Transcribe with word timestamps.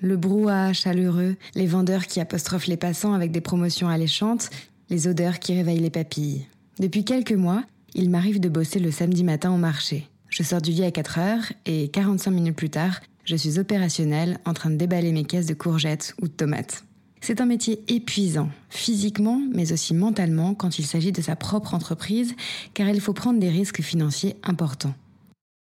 Le 0.00 0.16
brouhaha 0.16 0.72
chaleureux, 0.72 1.36
les 1.54 1.66
vendeurs 1.66 2.06
qui 2.06 2.20
apostrophent 2.20 2.66
les 2.66 2.76
passants 2.76 3.12
avec 3.12 3.32
des 3.32 3.40
promotions 3.40 3.88
alléchantes, 3.88 4.50
les 4.88 5.08
odeurs 5.08 5.38
qui 5.38 5.54
réveillent 5.54 5.80
les 5.80 5.90
papilles. 5.90 6.46
Depuis 6.78 7.04
quelques 7.04 7.32
mois, 7.32 7.62
il 7.94 8.10
m'arrive 8.10 8.40
de 8.40 8.48
bosser 8.48 8.78
le 8.78 8.90
samedi 8.90 9.24
matin 9.24 9.52
au 9.52 9.58
marché. 9.58 10.08
Je 10.28 10.42
sors 10.42 10.62
du 10.62 10.70
lit 10.70 10.84
à 10.84 10.90
4 10.90 11.18
heures 11.18 11.52
et 11.66 11.88
45 11.88 12.30
minutes 12.30 12.56
plus 12.56 12.70
tard, 12.70 13.00
je 13.24 13.36
suis 13.36 13.58
opérationnelle 13.58 14.38
en 14.44 14.54
train 14.54 14.70
de 14.70 14.76
déballer 14.76 15.12
mes 15.12 15.24
caisses 15.24 15.46
de 15.46 15.54
courgettes 15.54 16.14
ou 16.22 16.28
de 16.28 16.32
tomates. 16.32 16.84
C'est 17.20 17.40
un 17.40 17.46
métier 17.46 17.82
épuisant, 17.88 18.48
physiquement 18.70 19.40
mais 19.52 19.72
aussi 19.72 19.94
mentalement 19.94 20.54
quand 20.54 20.78
il 20.78 20.86
s'agit 20.86 21.12
de 21.12 21.20
sa 21.20 21.36
propre 21.36 21.74
entreprise, 21.74 22.34
car 22.72 22.88
il 22.88 23.00
faut 23.00 23.12
prendre 23.12 23.38
des 23.38 23.50
risques 23.50 23.82
financiers 23.82 24.36
importants. 24.42 24.94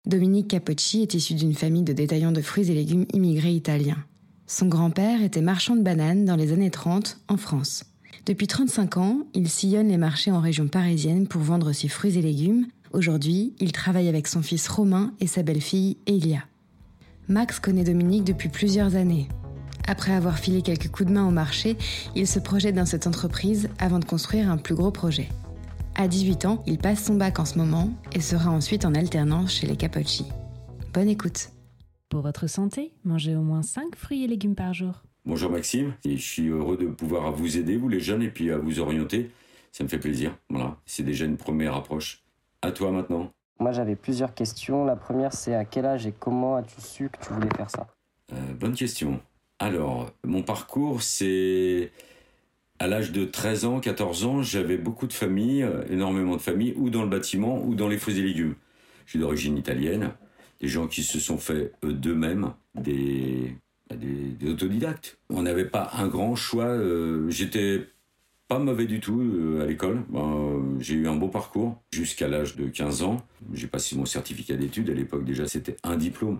Dominique 0.05 0.47
Capocci 0.47 1.01
est 1.01 1.13
issu 1.13 1.33
d'une 1.33 1.53
famille 1.53 1.83
de 1.83 1.91
détaillants 1.91 2.31
de 2.31 2.41
fruits 2.41 2.71
et 2.71 2.73
légumes 2.73 3.05
immigrés 3.13 3.51
italiens. 3.51 4.03
Son 4.47 4.67
grand-père 4.67 5.21
était 5.21 5.41
marchand 5.41 5.75
de 5.75 5.83
bananes 5.83 6.23
dans 6.23 6.37
les 6.37 6.53
années 6.53 6.71
30 6.71 7.19
en 7.27 7.35
France. 7.35 7.83
Depuis 8.25 8.47
35 8.47 8.97
ans, 8.97 9.19
il 9.33 9.49
sillonne 9.49 9.89
les 9.89 9.97
marchés 9.97 10.31
en 10.31 10.39
région 10.39 10.69
parisienne 10.69 11.27
pour 11.27 11.41
vendre 11.41 11.73
ses 11.73 11.89
fruits 11.89 12.17
et 12.17 12.21
légumes. 12.21 12.67
Aujourd'hui, 12.93 13.53
il 13.59 13.73
travaille 13.73 14.07
avec 14.07 14.27
son 14.27 14.41
fils 14.41 14.67
Romain 14.69 15.13
et 15.19 15.27
sa 15.27 15.43
belle-fille 15.43 15.97
Elia. 16.07 16.43
Max 17.27 17.59
connaît 17.59 17.83
Dominique 17.83 18.23
depuis 18.23 18.49
plusieurs 18.49 18.95
années. 18.95 19.27
Après 19.85 20.13
avoir 20.13 20.39
filé 20.39 20.61
quelques 20.61 20.89
coups 20.89 21.09
de 21.09 21.13
main 21.13 21.27
au 21.27 21.31
marché, 21.31 21.77
il 22.15 22.25
se 22.25 22.39
projette 22.39 22.75
dans 22.75 22.85
cette 22.85 23.05
entreprise 23.05 23.69
avant 23.79 23.99
de 23.99 24.05
construire 24.05 24.49
un 24.49 24.57
plus 24.57 24.75
gros 24.75 24.91
projet. 24.91 25.27
À 26.01 26.07
18 26.07 26.45
ans, 26.45 26.63
il 26.65 26.77
passe 26.77 27.03
son 27.03 27.15
bac 27.15 27.39
en 27.39 27.45
ce 27.45 27.57
moment 27.57 27.89
et 28.13 28.21
sera 28.21 28.49
ensuite 28.51 28.85
en 28.85 28.95
alternance 28.95 29.51
chez 29.51 29.67
les 29.67 29.75
Capocci. 29.75 30.25
Bonne 30.93 31.09
écoute. 31.09 31.49
Pour 32.07 32.21
votre 32.21 32.47
santé, 32.47 32.93
mangez 33.03 33.35
au 33.35 33.41
moins 33.41 33.63
5 33.63 33.97
fruits 33.97 34.23
et 34.23 34.27
légumes 34.27 34.55
par 34.55 34.73
jour. 34.73 35.03
Bonjour 35.25 35.51
Maxime, 35.51 35.93
et 36.05 36.15
je 36.15 36.25
suis 36.25 36.47
heureux 36.47 36.77
de 36.77 36.85
pouvoir 36.85 37.33
vous 37.33 37.57
aider, 37.57 37.75
vous 37.75 37.89
les 37.89 37.99
jeunes, 37.99 38.21
et 38.23 38.29
puis 38.29 38.49
à 38.49 38.57
vous 38.57 38.79
orienter. 38.79 39.29
Ça 39.73 39.83
me 39.83 39.89
fait 39.89 39.99
plaisir. 39.99 40.37
Voilà, 40.49 40.77
c'est 40.85 41.03
déjà 41.03 41.25
une 41.25 41.35
première 41.35 41.75
approche. 41.75 42.23
À 42.61 42.71
toi 42.71 42.93
maintenant. 42.93 43.29
Moi 43.59 43.73
j'avais 43.73 43.97
plusieurs 43.97 44.33
questions. 44.33 44.85
La 44.85 44.95
première 44.95 45.33
c'est 45.33 45.53
à 45.53 45.65
quel 45.65 45.85
âge 45.85 46.07
et 46.07 46.13
comment 46.17 46.55
as-tu 46.55 46.79
su 46.79 47.09
que 47.09 47.21
tu 47.21 47.33
voulais 47.33 47.49
faire 47.57 47.69
ça? 47.69 47.87
Euh, 48.31 48.53
bonne 48.57 48.73
question. 48.73 49.19
Alors, 49.59 50.09
mon 50.23 50.43
parcours, 50.43 51.01
c'est 51.01 51.91
à 52.79 52.87
l'âge 52.87 53.11
de 53.11 53.25
13 53.25 53.65
ans, 53.65 53.79
14 53.79 54.25
ans, 54.25 54.41
j'avais 54.41 54.77
beaucoup 54.77 55.07
de 55.07 55.13
familles, 55.13 55.63
euh, 55.63 55.83
énormément 55.89 56.35
de 56.35 56.41
familles, 56.41 56.73
ou 56.77 56.89
dans 56.89 57.03
le 57.03 57.09
bâtiment, 57.09 57.63
ou 57.65 57.75
dans 57.75 57.87
les 57.87 57.97
fruits 57.97 58.19
et 58.19 58.23
légumes. 58.23 58.55
Suis 59.05 59.19
d'origine 59.19 59.57
italienne, 59.57 60.11
des 60.61 60.67
gens 60.67 60.87
qui 60.87 61.03
se 61.03 61.19
sont 61.19 61.37
fait 61.37 61.73
eux, 61.83 61.93
d'eux-mêmes 61.93 62.53
des, 62.75 63.55
bah, 63.89 63.95
des, 63.95 64.49
autodidactes. 64.49 65.17
On 65.29 65.41
n'avait 65.43 65.65
pas 65.65 65.89
un 65.93 66.07
grand 66.07 66.35
choix. 66.35 66.65
euh, 66.65 67.29
J'étais 67.29 67.87
pas 68.47 68.59
mauvais 68.59 68.85
du 68.85 68.99
tout 68.99 69.19
euh, 69.21 69.63
à 69.63 69.65
l'école. 69.65 70.03
Ben, 70.09 70.19
euh, 70.19 70.59
j'ai 70.79 70.95
eu 70.95 71.07
un 71.07 71.15
beau 71.15 71.27
parcours 71.27 71.81
jusqu'à 71.91 72.27
l'âge 72.27 72.55
de 72.55 72.67
15 72.67 73.03
ans. 73.03 73.25
J'ai 73.53 73.67
passé 73.67 73.95
mon 73.95 74.05
certificat 74.05 74.55
d'études. 74.55 74.89
À 74.89 74.93
l'époque, 74.93 75.25
déjà, 75.25 75.47
c'était 75.47 75.77
un 75.83 75.95
diplôme. 75.97 76.39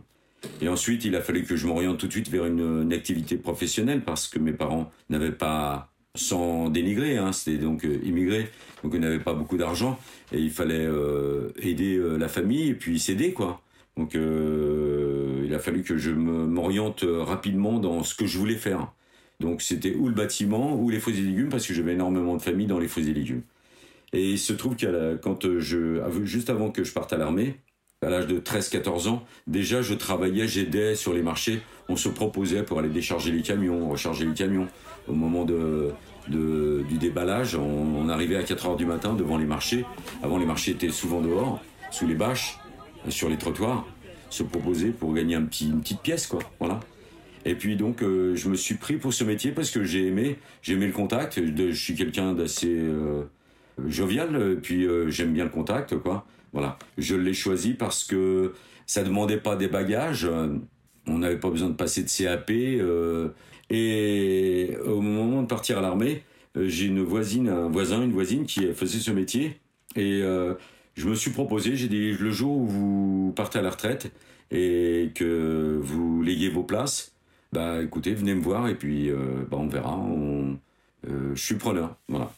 Et 0.62 0.70
ensuite, 0.70 1.04
il 1.06 1.16
a 1.16 1.22
fallu 1.22 1.44
que 1.44 1.56
je 1.56 1.68
m'oriente 1.68 1.98
tout 2.00 2.08
de 2.08 2.12
suite 2.12 2.30
vers 2.30 2.46
une 2.46 2.94
activité 2.94 3.36
professionnelle 3.36 4.04
parce 4.04 4.28
que 4.28 4.40
mes 4.40 4.54
parents 4.54 4.90
n'avaient 5.10 5.34
pas, 5.34 5.89
sans 6.16 6.70
dénigrer, 6.70 7.18
hein, 7.18 7.32
c'était 7.32 7.58
donc 7.58 7.86
euh, 7.86 8.00
immigrés, 8.04 8.50
donc 8.84 8.94
ils 8.96 9.00
n'avaient 9.00 9.20
pas 9.20 9.34
beaucoup 9.34 9.58
d'argent 9.58 10.00
et 10.32 10.40
il 10.40 10.52
fallait 10.52 10.86
euh, 10.86 11.52
aider 11.62 11.96
euh, 11.96 12.18
la 12.18 12.28
famille 12.28 12.70
et 12.70 12.74
puis 12.74 13.00
s'aider 13.00 13.34
quoi. 13.34 13.62
Donc 13.98 14.16
euh, 14.16 15.44
il 15.46 15.54
a 15.54 15.60
fallu 15.60 15.84
que 15.84 15.98
je 15.98 16.12
m'oriente 16.12 17.06
rapidement 17.06 17.80
dans 17.80 18.04
ce 18.04 18.16
que 18.16 18.26
je 18.26 18.38
voulais 18.38 18.56
faire. 18.56 18.92
Donc 19.40 19.62
c'était 19.62 19.96
ou 19.96 20.08
le 20.08 20.14
bâtiment 20.14 20.76
ou 20.76 20.90
les 20.90 21.00
fruits 21.00 21.18
et 21.18 21.22
légumes 21.22 21.50
parce 21.50 21.68
que 21.68 21.74
j'avais 21.74 21.94
énormément 21.94 22.36
de 22.36 22.42
familles 22.42 22.68
dans 22.68 22.80
les 22.80 22.88
fruits 22.88 23.10
et 23.10 23.14
légumes. 23.14 23.44
Et 24.14 24.32
il 24.32 24.40
se 24.40 24.54
trouve 24.54 24.76
qu'à 24.76 24.90
quand 25.22 25.60
je, 25.60 26.02
juste 26.24 26.50
avant 26.50 26.72
que 26.72 26.84
je 26.84 26.94
parte 26.94 27.14
à 27.14 27.18
l'armée, 27.18 27.60
à 28.02 28.10
l'âge 28.10 28.28
de 28.28 28.40
13-14 28.40 29.10
ans, 29.10 29.26
déjà 29.46 29.82
je 29.82 29.94
travaillais, 29.94 30.48
j'aidais 30.48 30.96
sur 30.96 31.14
les 31.14 31.22
marchés. 31.22 31.60
On 31.90 31.98
se 31.98 32.08
proposait 32.08 32.64
pour 32.64 32.80
aller 32.80 32.88
décharger 32.88 33.30
les 33.30 33.42
camions, 33.42 33.90
recharger 33.90 34.26
les 34.26 34.34
camions. 34.34 34.70
Au 35.10 35.14
moment 35.14 35.44
du 35.44 36.98
déballage, 36.98 37.56
on, 37.56 38.08
arrivait 38.08 38.38
à 38.38 38.44
4 38.44 38.68
heures 38.68 38.76
du 38.78 38.86
matin 38.86 39.16
devant 39.16 39.38
les 39.38 39.46
marchés. 39.46 39.84
Avant, 40.24 40.38
les 40.38 40.46
marchés 40.46 40.72
étaient 40.72 40.92
souvent 40.92 41.20
dehors, 41.20 41.62
sous 41.92 42.08
les 42.08 42.16
bâches, 42.16 42.58
euh, 43.06 43.12
sur 43.12 43.28
les 43.28 43.38
trottoirs, 43.38 43.86
se 44.30 44.44
proposer 44.44 44.92
pour 44.92 45.14
gagner 45.14 45.36
une 45.36 45.50
petite 45.50 46.02
pièce, 46.02 46.26
quoi. 46.26 46.40
Voilà. 46.60 46.80
Et 47.44 47.56
puis 47.56 47.76
donc, 47.76 48.02
euh, 48.02 48.34
je 48.36 48.48
me 48.48 48.56
suis 48.56 48.76
pris 48.76 48.96
pour 48.96 49.14
ce 49.14 49.26
métier 49.26 49.52
parce 49.52 49.72
que 49.72 49.84
j'ai 49.84 50.08
aimé, 50.08 50.38
j'ai 50.62 50.74
aimé 50.74 50.88
le 50.88 50.94
contact. 50.94 51.38
Je 51.44 51.72
suis 51.72 51.96
quelqu'un 51.96 52.32
d'assez 52.34 52.78
euh, 52.78 53.24
jovial, 53.88 54.58
puis 54.62 54.88
j'aime 55.08 55.34
bien 55.34 55.44
le 55.44 55.50
contact, 55.50 55.98
quoi. 55.98 56.26
Voilà. 56.54 56.78
Je 56.98 57.16
l'ai 57.16 57.34
choisi 57.34 57.74
parce 57.74 58.04
que 58.04 58.54
ça 58.86 59.04
demandait 59.04 59.38
pas 59.40 59.56
des 59.56 59.68
bagages. 59.68 60.26
euh, 60.26 60.58
on 61.08 61.20
n'avait 61.20 61.40
pas 61.40 61.50
besoin 61.50 61.70
de 61.70 61.76
passer 61.76 62.04
de 62.04 62.10
CAP. 62.10 62.50
euh, 62.52 63.30
et 63.70 64.78
au 64.86 65.02
moment 65.02 65.42
de 65.44 65.48
partir 65.48 65.78
à 65.78 65.82
l'armée, 65.82 66.24
euh, 66.58 66.68
j'ai 66.68 66.86
une 66.86 67.02
voisine, 67.04 67.50
un 67.50 67.70
voisin, 67.70 68.04
une 68.04 68.12
voisine 68.12 68.46
qui 68.46 68.74
faisait 68.74 69.00
ce 69.00 69.12
métier. 69.12 69.60
Et 69.96 70.22
je 70.96 71.10
me 71.10 71.16
suis 71.16 71.32
proposé, 71.32 71.76
j'ai 71.76 71.88
dit 71.88 72.12
le 72.14 72.30
jour 72.32 72.58
où 72.58 72.68
vous 72.68 73.34
partez 73.36 73.58
à 73.60 73.62
la 73.64 73.72
retraite 73.72 74.12
et 74.52 75.12
que 75.16 75.80
vous 75.82 76.22
léguez 76.22 76.50
vos 76.50 76.64
places, 76.64 77.14
bah 77.54 77.82
écoutez, 77.82 78.14
venez 78.14 78.36
me 78.36 78.42
voir 78.42 78.68
et 78.68 78.76
puis 78.76 79.10
bah, 79.50 79.58
on 79.60 79.68
verra. 79.68 80.00
Je 81.08 81.42
suis 81.42 81.56
preneur, 81.56 81.96
voilà. 82.08 82.32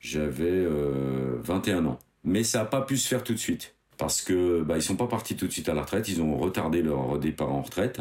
J'avais 0.00 0.44
euh, 0.48 1.36
21 1.42 1.84
ans, 1.86 1.98
mais 2.24 2.42
ça 2.44 2.58
n'a 2.60 2.64
pas 2.64 2.82
pu 2.82 2.96
se 2.96 3.08
faire 3.08 3.22
tout 3.24 3.32
de 3.34 3.38
suite 3.38 3.74
parce 3.98 4.22
que 4.22 4.62
bah, 4.62 4.76
ils 4.76 4.82
sont 4.82 4.96
pas 4.96 5.06
partis 5.06 5.36
tout 5.36 5.46
de 5.46 5.52
suite 5.52 5.68
à 5.68 5.74
la 5.74 5.82
retraite, 5.82 6.08
ils 6.08 6.22
ont 6.22 6.36
retardé 6.36 6.80
leur 6.82 7.18
départ 7.18 7.52
en 7.52 7.60
retraite. 7.62 8.00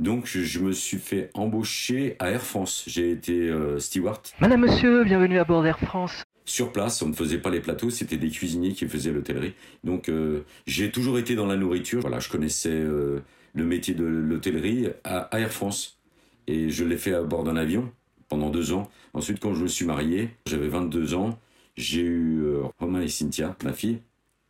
Donc 0.00 0.26
je, 0.26 0.40
je 0.42 0.58
me 0.60 0.72
suis 0.72 0.98
fait 0.98 1.30
embaucher 1.34 2.16
à 2.18 2.30
Air 2.30 2.42
France. 2.42 2.84
J'ai 2.86 3.10
été 3.10 3.48
euh, 3.48 3.78
steward 3.78 4.20
Madame, 4.40 4.60
monsieur, 4.60 5.04
bienvenue 5.04 5.38
à 5.38 5.44
bord 5.44 5.62
d'Air 5.62 5.78
France. 5.78 6.24
sur 6.44 6.72
place, 6.72 7.00
on 7.00 7.08
ne 7.08 7.14
faisait 7.14 7.38
pas 7.38 7.48
les 7.50 7.60
plateaux, 7.60 7.90
c'était 7.90 8.16
des 8.18 8.28
cuisiniers 8.28 8.72
qui 8.72 8.86
faisaient 8.86 9.12
l'hôtellerie. 9.12 9.54
Donc 9.82 10.08
euh, 10.08 10.44
j'ai 10.66 10.90
toujours 10.90 11.18
été 11.18 11.36
dans 11.36 11.46
la 11.46 11.56
nourriture. 11.56 12.00
Voilà, 12.00 12.18
je 12.18 12.28
connaissais 12.28 12.70
euh, 12.70 13.20
le 13.54 13.64
métier 13.64 13.94
de 13.94 14.04
l'hôtellerie 14.04 14.88
à, 15.04 15.20
à 15.20 15.38
Air 15.40 15.52
France. 15.52 15.98
Et 16.46 16.68
je 16.68 16.84
l'ai 16.84 16.98
fait 16.98 17.14
à 17.14 17.22
bord 17.22 17.44
d'un 17.44 17.56
avion 17.56 17.90
pendant 18.28 18.50
deux 18.50 18.72
ans. 18.72 18.90
Ensuite, 19.14 19.40
quand 19.40 19.54
je 19.54 19.62
me 19.62 19.68
suis 19.68 19.86
marié, 19.86 20.28
j'avais 20.46 20.68
22 20.68 21.14
ans. 21.14 21.38
J'ai 21.76 22.02
eu 22.02 22.42
euh, 22.44 22.62
Romain 22.78 23.02
et 23.02 23.08
Cynthia, 23.08 23.56
ma 23.64 23.72
fille. 23.72 23.98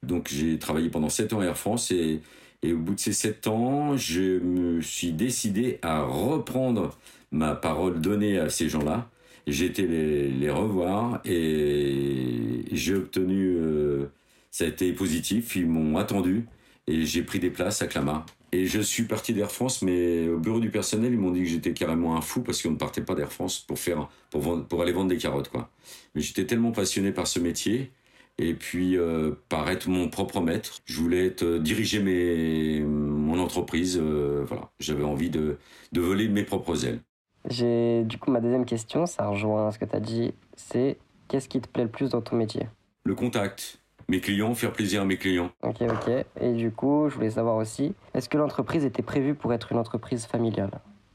Donc 0.02 0.28
j'ai 0.30 0.58
travaillé 0.58 0.90
pendant 0.90 1.08
sept 1.08 1.32
ans 1.32 1.40
à 1.40 1.44
Air 1.44 1.56
France 1.56 1.90
et, 1.90 2.20
et 2.62 2.72
au 2.72 2.78
bout 2.78 2.94
de 2.94 3.00
ces 3.00 3.12
sept 3.12 3.46
ans, 3.46 3.96
je 3.96 4.38
me 4.40 4.80
suis 4.82 5.12
décidé 5.12 5.78
à 5.82 6.02
reprendre 6.02 6.96
ma 7.32 7.54
parole 7.54 8.00
donnée 8.00 8.38
à 8.38 8.50
ces 8.50 8.68
gens-là. 8.68 9.08
Été 9.46 9.86
les, 9.86 10.28
les 10.30 10.50
revoir 10.50 11.20
et 11.26 12.64
j'ai 12.72 12.94
obtenu, 12.94 13.56
euh, 13.58 14.06
ça 14.50 14.64
a 14.64 14.68
été 14.68 14.92
positif, 14.94 15.56
ils 15.56 15.66
m'ont 15.66 15.98
attendu 15.98 16.46
et 16.86 17.04
j'ai 17.06 17.22
pris 17.22 17.38
des 17.38 17.50
places 17.50 17.82
à 17.82 17.86
Clamart. 17.86 18.26
Et 18.52 18.66
je 18.66 18.80
suis 18.80 19.04
parti 19.04 19.32
d'Air 19.34 19.50
France, 19.50 19.82
mais 19.82 20.28
au 20.28 20.38
bureau 20.38 20.60
du 20.60 20.70
personnel, 20.70 21.12
ils 21.12 21.18
m'ont 21.18 21.32
dit 21.32 21.40
que 21.40 21.48
j'étais 21.48 21.72
carrément 21.72 22.16
un 22.16 22.20
fou 22.20 22.42
parce 22.42 22.62
qu'on 22.62 22.70
ne 22.72 22.76
partait 22.76 23.02
pas 23.02 23.14
d'Air 23.16 23.32
France 23.32 23.58
pour 23.58 23.78
faire, 23.78 24.08
pour, 24.30 24.42
vendre- 24.42 24.64
pour 24.66 24.80
aller 24.82 24.92
vendre 24.92 25.08
des 25.08 25.16
carottes, 25.18 25.48
quoi. 25.48 25.70
Mais 26.14 26.20
j'étais 26.20 26.46
tellement 26.46 26.70
passionné 26.72 27.10
par 27.12 27.26
ce 27.26 27.40
métier 27.40 27.90
et 28.38 28.54
puis 28.54 28.96
euh, 28.96 29.32
par 29.48 29.68
être 29.70 29.88
mon 29.88 30.08
propre 30.08 30.40
maître. 30.40 30.80
Je 30.84 31.00
voulais 31.00 31.26
être, 31.26 31.42
euh, 31.42 31.58
diriger 31.58 32.00
mes, 32.00 32.80
mon 32.80 33.38
entreprise. 33.40 33.98
euh, 34.00 34.44
voilà, 34.46 34.70
j'avais 34.78 35.04
envie 35.04 35.30
de, 35.30 35.56
de 35.92 36.00
voler 36.00 36.28
mes 36.28 36.44
propres 36.44 36.84
ailes. 36.86 37.00
J'ai 37.48 38.04
du 38.04 38.18
coup 38.18 38.30
ma 38.30 38.40
deuxième 38.40 38.64
question, 38.64 39.06
ça 39.06 39.26
rejoint 39.28 39.70
ce 39.70 39.78
que 39.78 39.84
tu 39.84 39.96
as 39.96 40.00
dit, 40.00 40.32
c'est 40.56 40.98
qu'est-ce 41.28 41.48
qui 41.48 41.60
te 41.60 41.68
plaît 41.68 41.84
le 41.84 41.90
plus 41.90 42.10
dans 42.10 42.22
ton 42.22 42.36
métier? 42.36 42.68
Le 43.04 43.14
contact, 43.14 43.80
mes 44.08 44.20
clients, 44.20 44.54
faire 44.54 44.72
plaisir 44.72 45.02
à 45.02 45.04
mes 45.04 45.16
clients. 45.16 45.50
Ok, 45.62 45.76
ok. 45.82 46.10
Et 46.40 46.52
du 46.52 46.70
coup, 46.70 47.08
je 47.08 47.14
voulais 47.14 47.30
savoir 47.30 47.56
aussi, 47.56 47.94
est-ce 48.14 48.28
que 48.28 48.38
l'entreprise 48.38 48.84
était 48.84 49.02
prévue 49.02 49.34
pour 49.34 49.52
être 49.52 49.72
une 49.72 49.78
entreprise 49.78 50.26
familiale? 50.26 50.70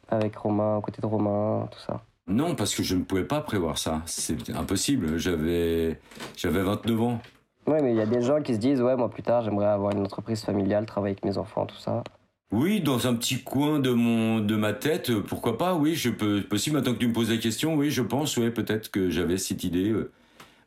Avec 0.10 0.36
Romain, 0.36 0.78
à 0.78 0.82
côté 0.82 1.02
de 1.02 1.06
Romain, 1.06 1.68
tout 1.72 1.80
ça? 1.80 2.04
Non, 2.28 2.56
parce 2.56 2.76
que 2.76 2.84
je 2.84 2.96
ne 2.96 3.04
pouvais 3.04 3.24
pas 3.24 3.42
prévoir 3.42 3.78
ça. 3.78 4.02
C'est 4.06 4.50
impossible. 4.52 5.18
J'avais, 5.18 6.00
j'avais 6.38 6.62
29 6.62 7.02
ans. 7.02 7.20
Ouais, 7.68 7.82
mais 7.82 7.92
il 7.92 7.98
y 7.98 8.02
a 8.02 8.06
des 8.06 8.22
gens 8.22 8.42
qui 8.42 8.54
se 8.56 8.60
disent, 8.60 8.82
ouais, 8.82 8.96
moi 8.96 9.10
plus 9.10 9.24
tard, 9.24 9.44
j'aimerais 9.44 9.68
avoir 9.68 9.92
une 9.92 10.02
entreprise 10.02 10.42
familiale, 10.44 10.86
travailler 10.86 11.14
avec 11.14 11.26
mes 11.26 11.38
enfants, 11.38 11.66
tout 11.66 11.78
ça. 11.78 12.04
Oui, 12.52 12.82
dans 12.82 13.08
un 13.08 13.14
petit 13.14 13.44
coin 13.44 13.78
de 13.80 13.92
mon, 13.92 14.40
de 14.40 14.56
ma 14.56 14.74
tête, 14.74 15.12
euh, 15.12 15.22
pourquoi 15.22 15.58
pas 15.60 15.76
Oui, 15.76 15.94
je 15.94 16.10
peux, 16.10 16.42
possible. 16.42 16.78
Maintenant 16.78 16.94
que 16.94 17.00
tu 17.00 17.08
me 17.08 17.14
poses 17.14 17.30
la 17.30 17.38
question, 17.38 17.76
oui, 17.76 17.92
je 17.92 18.02
pense, 18.02 18.38
ouais, 18.38 18.50
peut-être 18.50 18.90
que 18.90 19.12
j'avais 19.12 19.38
cette 19.38 19.64
idée. 19.64 19.90
euh. 19.92 20.12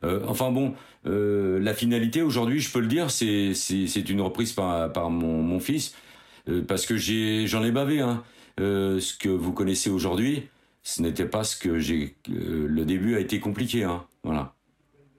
Euh, 0.03 0.21
enfin 0.27 0.51
bon, 0.51 0.73
euh, 1.05 1.59
la 1.59 1.73
finalité 1.73 2.21
aujourd'hui, 2.21 2.59
je 2.59 2.71
peux 2.71 2.79
le 2.79 2.87
dire, 2.87 3.09
c'est 3.11 3.53
c'est 3.53 4.09
une 4.09 4.21
reprise 4.21 4.53
par 4.53 4.91
par 4.91 5.09
mon 5.09 5.41
mon 5.41 5.59
fils. 5.59 5.95
Euh, 6.49 6.61
parce 6.61 6.85
que 6.85 6.97
j'ai, 6.97 7.47
j'en 7.47 7.63
ai 7.63 7.71
bavé. 7.71 8.01
Hein. 8.01 8.23
Ce 8.57 9.17
que 9.17 9.29
vous 9.29 9.53
connaissez 9.53 9.89
aujourd'hui, 9.89 10.43
ce 10.83 11.01
n'était 11.01 11.25
pas 11.25 11.43
ce 11.43 11.55
que 11.57 11.79
j'ai. 11.79 12.15
le 12.27 12.83
début 12.85 13.15
a 13.15 13.19
été 13.19 13.39
compliqué. 13.39 13.83
Hein. 13.83 14.03
Voilà. 14.23 14.53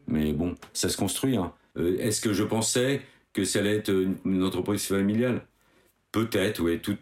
Mais 0.06 0.32
bon, 0.32 0.54
ça 0.72 0.88
se 0.88 0.96
construit. 0.96 1.36
Hein. 1.36 1.52
Est-ce 1.76 2.20
que 2.20 2.32
je 2.32 2.44
pensais 2.44 3.00
que 3.32 3.44
ça 3.44 3.60
allait 3.60 3.76
être 3.76 3.90
une, 4.24 4.42
entreprise 4.42 4.86
familiale? 4.86 5.46
Peut-être, 6.12 6.62
ouais. 6.62 6.78
Tout, 6.78 6.96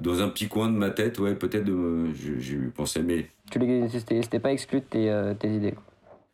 dans 0.00 0.22
un 0.22 0.28
petit 0.28 0.48
coin 0.48 0.68
de 0.68 0.76
ma 0.76 0.90
tête, 0.90 1.18
ouais, 1.20 1.34
peut-être. 1.34 1.70
J'ai 2.38 2.56
pensé, 2.74 3.02
mais 3.02 3.28
Tu 3.50 3.58
les- 3.58 3.88
C'était 3.90 4.22
c'était 4.22 4.40
pas 4.40 4.52
exclu 4.52 4.80
de 4.80 4.86
tes, 4.86 5.34
tes 5.38 5.54
idées. 5.54 5.74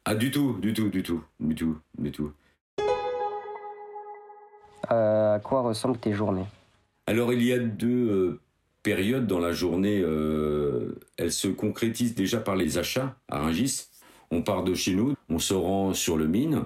Ah 0.04 0.14
du 0.14 0.30
tout, 0.30 0.56
du 0.60 0.72
tout, 0.72 0.88
du 0.88 1.02
tout, 1.02 1.22
du 1.40 1.54
tout, 1.54 1.78
du 1.98 2.10
tout. 2.10 2.32
Euh, 4.90 5.36
à 5.36 5.38
quoi 5.40 5.62
ressemblent 5.62 5.98
tes 5.98 6.12
journées? 6.12 6.46
Alors 7.06 7.32
il 7.32 7.42
y 7.42 7.52
a 7.52 7.58
deux 7.58 8.10
euh, 8.10 8.40
périodes 8.82 9.26
dans 9.26 9.38
la 9.38 9.52
journée. 9.52 10.00
euh, 10.00 10.98
elles 11.16 11.32
se 11.32 11.48
concrétisent 11.48 12.14
déjà 12.14 12.40
par 12.40 12.56
les 12.56 12.78
achats 12.78 13.16
à 13.28 13.38
Rungis. 13.40 13.86
On 14.30 14.42
part 14.42 14.64
de 14.64 14.74
chez 14.74 14.94
nous, 14.94 15.14
on 15.28 15.38
se 15.38 15.54
rend 15.54 15.94
sur 15.94 16.16
le 16.16 16.26
mine. 16.26 16.64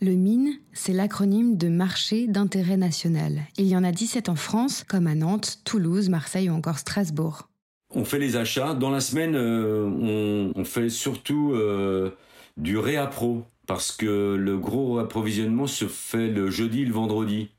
Le 0.00 0.12
MINE, 0.12 0.52
c'est 0.72 0.92
l'acronyme 0.92 1.56
de 1.56 1.68
Marché 1.68 2.28
d'intérêt 2.28 2.76
national. 2.76 3.40
Il 3.56 3.66
y 3.66 3.76
en 3.76 3.82
a 3.82 3.90
17 3.90 4.28
en 4.28 4.36
France, 4.36 4.84
comme 4.84 5.08
à 5.08 5.16
Nantes, 5.16 5.58
Toulouse, 5.64 6.08
Marseille 6.08 6.48
ou 6.50 6.52
encore 6.54 6.78
Strasbourg. 6.78 7.48
On 7.92 8.04
fait 8.04 8.20
les 8.20 8.36
achats. 8.36 8.74
Dans 8.74 8.90
la 8.90 9.00
semaine, 9.00 9.34
euh, 9.34 9.84
on, 9.86 10.52
on 10.54 10.64
fait 10.64 10.88
surtout 10.88 11.52
euh, 11.54 12.10
du 12.58 12.76
réappro 12.76 13.44
parce 13.66 13.92
que 13.92 14.34
le 14.34 14.58
gros 14.58 14.98
approvisionnement 14.98 15.66
se 15.66 15.86
fait 15.86 16.28
le 16.28 16.50
jeudi 16.50 16.82
et 16.82 16.86
le 16.86 16.92
vendredi 16.92 17.50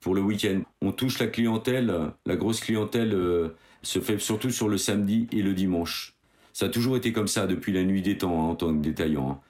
pour 0.00 0.14
le 0.14 0.20
week-end. 0.20 0.60
On 0.82 0.92
touche 0.92 1.18
la 1.18 1.26
clientèle, 1.26 1.92
la 2.26 2.36
grosse 2.36 2.60
clientèle 2.60 3.14
euh, 3.14 3.48
se 3.82 3.98
fait 3.98 4.18
surtout 4.18 4.50
sur 4.50 4.68
le 4.68 4.78
samedi 4.78 5.26
et 5.32 5.42
le 5.42 5.54
dimanche. 5.54 6.14
Ça 6.52 6.66
a 6.66 6.68
toujours 6.68 6.96
été 6.96 7.12
comme 7.12 7.26
ça 7.26 7.46
depuis 7.46 7.72
la 7.72 7.82
nuit 7.82 8.02
des 8.02 8.18
temps 8.18 8.44
hein, 8.44 8.50
en 8.50 8.54
tant 8.54 8.72
que 8.74 8.82
détaillant. 8.82 9.30
hein. 9.30 9.40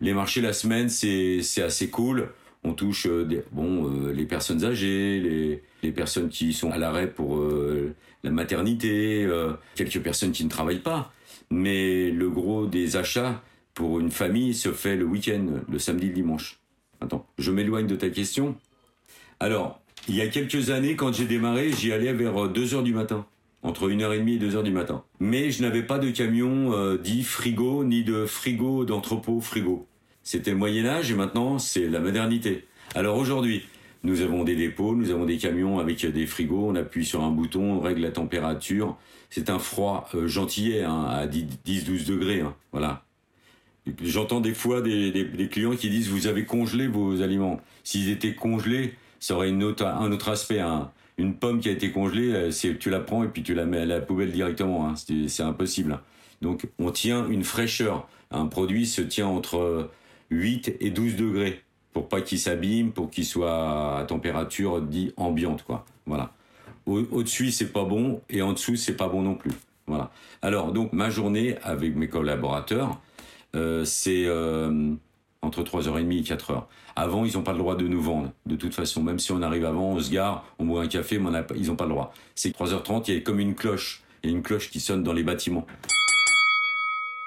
Les 0.00 0.14
marchés 0.14 0.40
la 0.40 0.52
semaine, 0.52 0.88
c'est 0.88 1.42
assez 1.60 1.90
cool. 1.90 2.28
On 2.62 2.72
touche 2.72 3.06
euh, 3.06 3.28
bon, 3.50 3.90
euh, 3.90 4.12
les 4.12 4.26
personnes 4.26 4.64
âgées, 4.64 5.20
les, 5.20 5.62
les 5.82 5.92
personnes 5.92 6.28
qui 6.28 6.52
sont 6.52 6.70
à 6.70 6.78
l'arrêt 6.78 7.10
pour 7.10 7.44
la 8.22 8.30
maternité, 8.30 9.28
quelques 9.74 10.00
personnes 10.00 10.32
qui 10.32 10.44
ne 10.44 10.50
travaillent 10.50 10.78
pas. 10.78 11.12
Mais 11.50 12.10
le 12.10 12.30
gros 12.30 12.66
des 12.66 12.96
achats 12.96 13.42
pour 13.78 14.00
une 14.00 14.10
famille 14.10 14.54
se 14.54 14.72
fait 14.72 14.96
le 14.96 15.04
week-end, 15.04 15.46
le 15.70 15.78
samedi, 15.78 16.08
le 16.08 16.12
dimanche. 16.12 16.58
Attends, 17.00 17.24
je 17.38 17.52
m'éloigne 17.52 17.86
de 17.86 17.94
ta 17.94 18.10
question. 18.10 18.56
Alors, 19.38 19.80
il 20.08 20.16
y 20.16 20.20
a 20.20 20.26
quelques 20.26 20.70
années, 20.70 20.96
quand 20.96 21.12
j'ai 21.12 21.26
démarré, 21.26 21.70
j'y 21.70 21.92
allais 21.92 22.12
vers 22.12 22.34
2h 22.48 22.82
du 22.82 22.92
matin. 22.92 23.24
Entre 23.62 23.88
1h30 23.88 24.34
et 24.34 24.38
2h 24.40 24.64
du 24.64 24.72
matin. 24.72 25.04
Mais 25.20 25.52
je 25.52 25.62
n'avais 25.62 25.84
pas 25.84 26.00
de 26.00 26.10
camion 26.10 26.72
euh, 26.72 26.98
dit 26.98 27.22
frigo, 27.22 27.84
ni 27.84 28.02
de 28.02 28.26
frigo 28.26 28.84
d'entrepôt 28.84 29.40
frigo. 29.40 29.86
C'était 30.24 30.50
le 30.50 30.56
Moyen-Âge 30.56 31.12
et 31.12 31.14
maintenant, 31.14 31.60
c'est 31.60 31.88
la 31.88 32.00
modernité. 32.00 32.66
Alors 32.96 33.16
aujourd'hui, 33.16 33.62
nous 34.02 34.22
avons 34.22 34.42
des 34.42 34.56
dépôts, 34.56 34.96
nous 34.96 35.12
avons 35.12 35.24
des 35.24 35.38
camions 35.38 35.78
avec 35.78 36.04
des 36.04 36.26
frigos, 36.26 36.66
on 36.66 36.74
appuie 36.74 37.04
sur 37.04 37.22
un 37.22 37.30
bouton, 37.30 37.74
on 37.74 37.80
règle 37.80 38.00
la 38.00 38.10
température. 38.10 38.96
C'est 39.30 39.50
un 39.50 39.60
froid 39.60 40.08
euh, 40.16 40.26
gentillet 40.26 40.82
hein, 40.82 41.04
à 41.04 41.28
10-12 41.28 42.06
degrés. 42.06 42.40
hein, 42.40 42.56
voilà. 42.72 43.04
J'entends 44.02 44.40
des 44.40 44.54
fois 44.54 44.80
des, 44.82 45.48
clients 45.50 45.76
qui 45.76 45.90
disent 45.90 46.08
vous 46.08 46.26
avez 46.26 46.44
congelé 46.44 46.86
vos 46.86 47.22
aliments. 47.22 47.60
S'ils 47.84 48.08
étaient 48.10 48.34
congelés, 48.34 48.94
ça 49.20 49.34
aurait 49.34 49.50
un 49.50 49.60
autre 50.12 50.28
aspect. 50.28 50.60
hein. 50.60 50.90
Une 51.16 51.34
pomme 51.34 51.58
qui 51.60 51.68
a 51.68 51.72
été 51.72 51.90
congelée, 51.90 52.32
euh, 52.32 52.50
c'est 52.52 52.78
tu 52.78 52.90
la 52.90 53.00
prends 53.00 53.24
et 53.24 53.28
puis 53.28 53.42
tu 53.42 53.52
la 53.54 53.64
mets 53.64 53.78
à 53.80 53.86
la 53.86 54.00
poubelle 54.00 54.30
directement. 54.30 54.88
hein. 54.88 54.94
C'est 55.26 55.42
impossible. 55.42 55.92
hein. 55.92 56.00
Donc 56.42 56.68
on 56.78 56.90
tient 56.92 57.26
une 57.28 57.42
fraîcheur. 57.44 58.08
Un 58.30 58.46
produit 58.46 58.86
se 58.86 59.02
tient 59.02 59.26
entre 59.26 59.90
8 60.30 60.76
et 60.80 60.90
12 60.90 61.16
degrés 61.16 61.62
pour 61.92 62.08
pas 62.08 62.20
qu'il 62.20 62.38
s'abîme, 62.38 62.92
pour 62.92 63.10
qu'il 63.10 63.24
soit 63.24 63.98
à 63.98 64.04
température 64.04 64.80
dit 64.80 65.12
ambiante. 65.16 65.64
Voilà. 66.06 66.32
Au- 66.86 67.00
Au-dessus 67.10 67.50
c'est 67.50 67.72
pas 67.72 67.84
bon 67.84 68.20
et 68.30 68.42
en 68.42 68.52
dessous 68.52 68.76
c'est 68.76 68.96
pas 68.96 69.08
bon 69.08 69.22
non 69.22 69.34
plus. 69.34 69.50
Voilà. 69.88 70.10
Alors 70.42 70.72
donc 70.72 70.92
ma 70.92 71.10
journée 71.10 71.56
avec 71.64 71.96
mes 71.96 72.08
collaborateurs, 72.08 73.00
c'est 73.54 74.24
euh, 74.26 74.94
entre 75.42 75.62
3h30 75.62 76.12
et 76.18 76.22
4h. 76.22 76.64
Avant, 76.96 77.24
ils 77.24 77.34
n'ont 77.34 77.42
pas 77.42 77.52
le 77.52 77.58
droit 77.58 77.76
de 77.76 77.86
nous 77.86 78.02
vendre. 78.02 78.32
De 78.46 78.56
toute 78.56 78.74
façon, 78.74 79.02
même 79.02 79.18
si 79.18 79.32
on 79.32 79.42
arrive 79.42 79.64
avant, 79.64 79.92
on 79.92 80.00
se 80.00 80.10
gare, 80.10 80.44
on 80.58 80.64
boit 80.64 80.82
un 80.82 80.88
café, 80.88 81.18
mais 81.18 81.30
ils 81.56 81.66
n'ont 81.68 81.76
pas 81.76 81.84
le 81.84 81.90
droit. 81.90 82.12
C'est 82.34 82.56
3h30, 82.56 83.04
il 83.08 83.14
y 83.14 83.16
a 83.18 83.20
comme 83.20 83.40
une 83.40 83.54
cloche. 83.54 84.02
Il 84.22 84.30
y 84.30 84.32
a 84.32 84.36
une 84.36 84.42
cloche 84.42 84.70
qui 84.70 84.80
sonne 84.80 85.02
dans 85.04 85.12
les 85.12 85.22
bâtiments. 85.22 85.66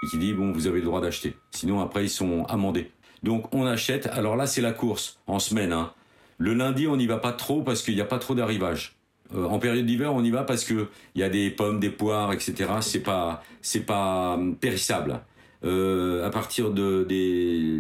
Et 0.03 0.07
qui 0.07 0.17
dit, 0.17 0.33
bon, 0.33 0.51
vous 0.51 0.67
avez 0.67 0.79
le 0.79 0.85
droit 0.85 0.99
d'acheter. 0.99 1.35
Sinon, 1.51 1.79
après, 1.79 2.03
ils 2.05 2.09
sont 2.09 2.43
amendés. 2.45 2.91
Donc, 3.23 3.53
on 3.53 3.65
achète. 3.65 4.07
Alors 4.07 4.35
là, 4.35 4.47
c'est 4.47 4.61
la 4.61 4.71
course, 4.73 5.19
en 5.27 5.39
semaine. 5.39 5.71
hein. 5.71 5.93
Le 6.37 6.53
lundi, 6.53 6.87
on 6.87 6.97
n'y 6.97 7.05
va 7.05 7.17
pas 7.17 7.33
trop 7.33 7.61
parce 7.61 7.83
qu'il 7.83 7.93
n'y 7.93 8.01
a 8.01 8.05
pas 8.05 8.17
trop 8.17 8.33
d'arrivage. 8.33 8.95
Euh, 9.35 9.45
en 9.45 9.59
période 9.59 9.85
d'hiver, 9.85 10.13
on 10.13 10.23
y 10.23 10.31
va 10.31 10.43
parce 10.43 10.63
que 10.65 10.87
il 11.15 11.21
y 11.21 11.23
a 11.23 11.29
des 11.29 11.51
pommes, 11.51 11.79
des 11.79 11.91
poires, 11.91 12.33
etc. 12.33 12.69
C'est 12.81 13.03
pas, 13.03 13.43
pas 13.85 14.33
hum, 14.33 14.55
périssable. 14.55 15.21
Euh, 15.63 16.25
à 16.25 16.29
partir 16.31 16.71
de, 16.71 17.05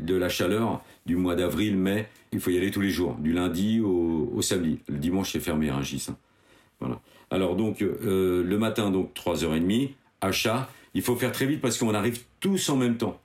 la 0.07 0.29
chaleur 0.29 0.83
du 1.05 1.15
mois 1.15 1.35
d'avril, 1.35 1.77
mai, 1.77 2.07
il 2.31 2.39
faut 2.39 2.51
y 2.51 2.57
aller 2.57 2.71
tous 2.71 2.81
les 2.81 2.91
jours, 2.91 3.15
du 3.15 3.33
lundi 3.33 3.79
au, 3.79 4.41
samedi. 4.41 4.79
Le 4.87 4.97
dimanche, 4.97 5.31
c'est 5.31 5.39
fermé 5.39 5.69
à 5.69 5.75
Rungis. 5.75 6.07
hein. 6.09 6.17
Voilà. 6.79 6.99
Alors 7.29 7.55
donc, 7.55 7.81
euh, 7.81 8.43
le 8.43 8.57
matin, 8.57 8.91
donc 8.91 9.13
3h30, 9.13 9.91
achat. 10.21 10.69
Il 10.93 11.01
faut 11.01 11.15
faire 11.15 11.31
très 11.31 11.45
vite 11.45 11.61
parce 11.61 11.77
qu'on 11.77 11.93
arrive 11.93 12.21
tous 12.39 12.69
en 12.69 12.75
même 12.75 12.97
temps. 12.97 13.19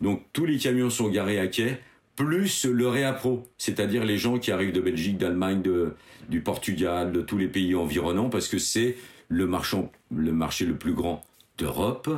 Donc 0.00 0.22
tous 0.32 0.44
les 0.44 0.58
camions 0.58 0.90
sont 0.90 1.08
garés 1.08 1.38
à 1.38 1.46
quai, 1.46 1.78
plus 2.16 2.64
le 2.64 2.88
réappro, 2.88 3.46
c'est-à-dire 3.58 4.04
les 4.04 4.18
gens 4.18 4.38
qui 4.38 4.50
arrivent 4.50 4.72
de 4.72 4.80
Belgique, 4.80 5.18
d'Allemagne, 5.18 5.62
du 6.28 6.40
Portugal, 6.40 7.12
de 7.12 7.20
tous 7.20 7.38
les 7.38 7.46
pays 7.46 7.74
environnants, 7.74 8.28
parce 8.28 8.48
que 8.48 8.58
c'est 8.58 8.96
le, 9.28 9.48
le 10.14 10.32
marché 10.32 10.64
le 10.64 10.74
plus 10.74 10.92
grand 10.92 11.22
d'Europe, 11.58 12.10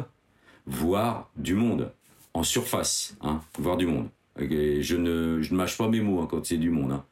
voire 0.69 1.31
du 1.37 1.55
monde, 1.55 1.93
en 2.35 2.43
surface, 2.43 3.17
hein, 3.23 3.41
voire 3.59 3.77
du 3.77 3.87
monde. 3.87 4.09
Je 4.39 4.97
ne, 4.97 5.43
je 5.43 5.53
ne 5.53 5.57
mâche 5.57 5.77
pas 5.77 5.89
mes 5.89 6.01
mots 6.01 6.21
hein, 6.21 6.29
quand 6.31 6.45
c'est 6.45 6.59
du 6.59 6.71
monde. 6.71 6.93
hein. 6.93 7.05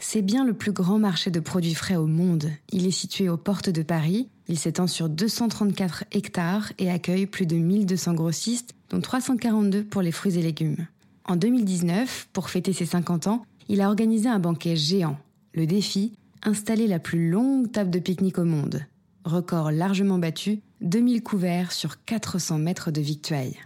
C'est 0.00 0.22
bien 0.22 0.44
le 0.44 0.52
plus 0.54 0.72
grand 0.72 0.98
marché 0.98 1.30
de 1.30 1.40
produits 1.40 1.74
frais 1.74 1.96
au 1.96 2.06
monde. 2.06 2.50
Il 2.70 2.86
est 2.86 2.90
situé 2.90 3.28
aux 3.28 3.36
portes 3.36 3.70
de 3.70 3.82
Paris. 3.82 4.28
Il 4.48 4.58
s'étend 4.58 4.86
sur 4.86 5.08
234 5.08 6.04
hectares 6.12 6.72
et 6.78 6.90
accueille 6.90 7.26
plus 7.26 7.46
de 7.46 7.56
1200 7.56 8.14
grossistes, 8.14 8.74
dont 8.90 9.00
342 9.00 9.84
pour 9.84 10.02
les 10.02 10.12
fruits 10.12 10.38
et 10.38 10.42
légumes. 10.42 10.86
En 11.24 11.36
2019, 11.36 12.28
pour 12.32 12.50
fêter 12.50 12.72
ses 12.72 12.86
50 12.86 13.26
ans, 13.26 13.44
il 13.68 13.80
a 13.80 13.88
organisé 13.88 14.28
un 14.28 14.40
banquet 14.40 14.76
géant. 14.76 15.18
Le 15.54 15.66
défi, 15.66 16.12
installer 16.42 16.86
la 16.86 16.98
plus 16.98 17.30
longue 17.30 17.70
table 17.70 17.90
de 17.90 17.98
pique-nique 17.98 18.38
au 18.38 18.44
monde. 18.44 18.84
Record 19.24 19.70
largement 19.70 20.18
battu, 20.18 20.60
2000 20.82 21.22
couverts 21.22 21.72
sur 21.72 22.04
400 22.04 22.58
mètres 22.58 22.90
de 22.90 23.00
victuailles. 23.00 23.58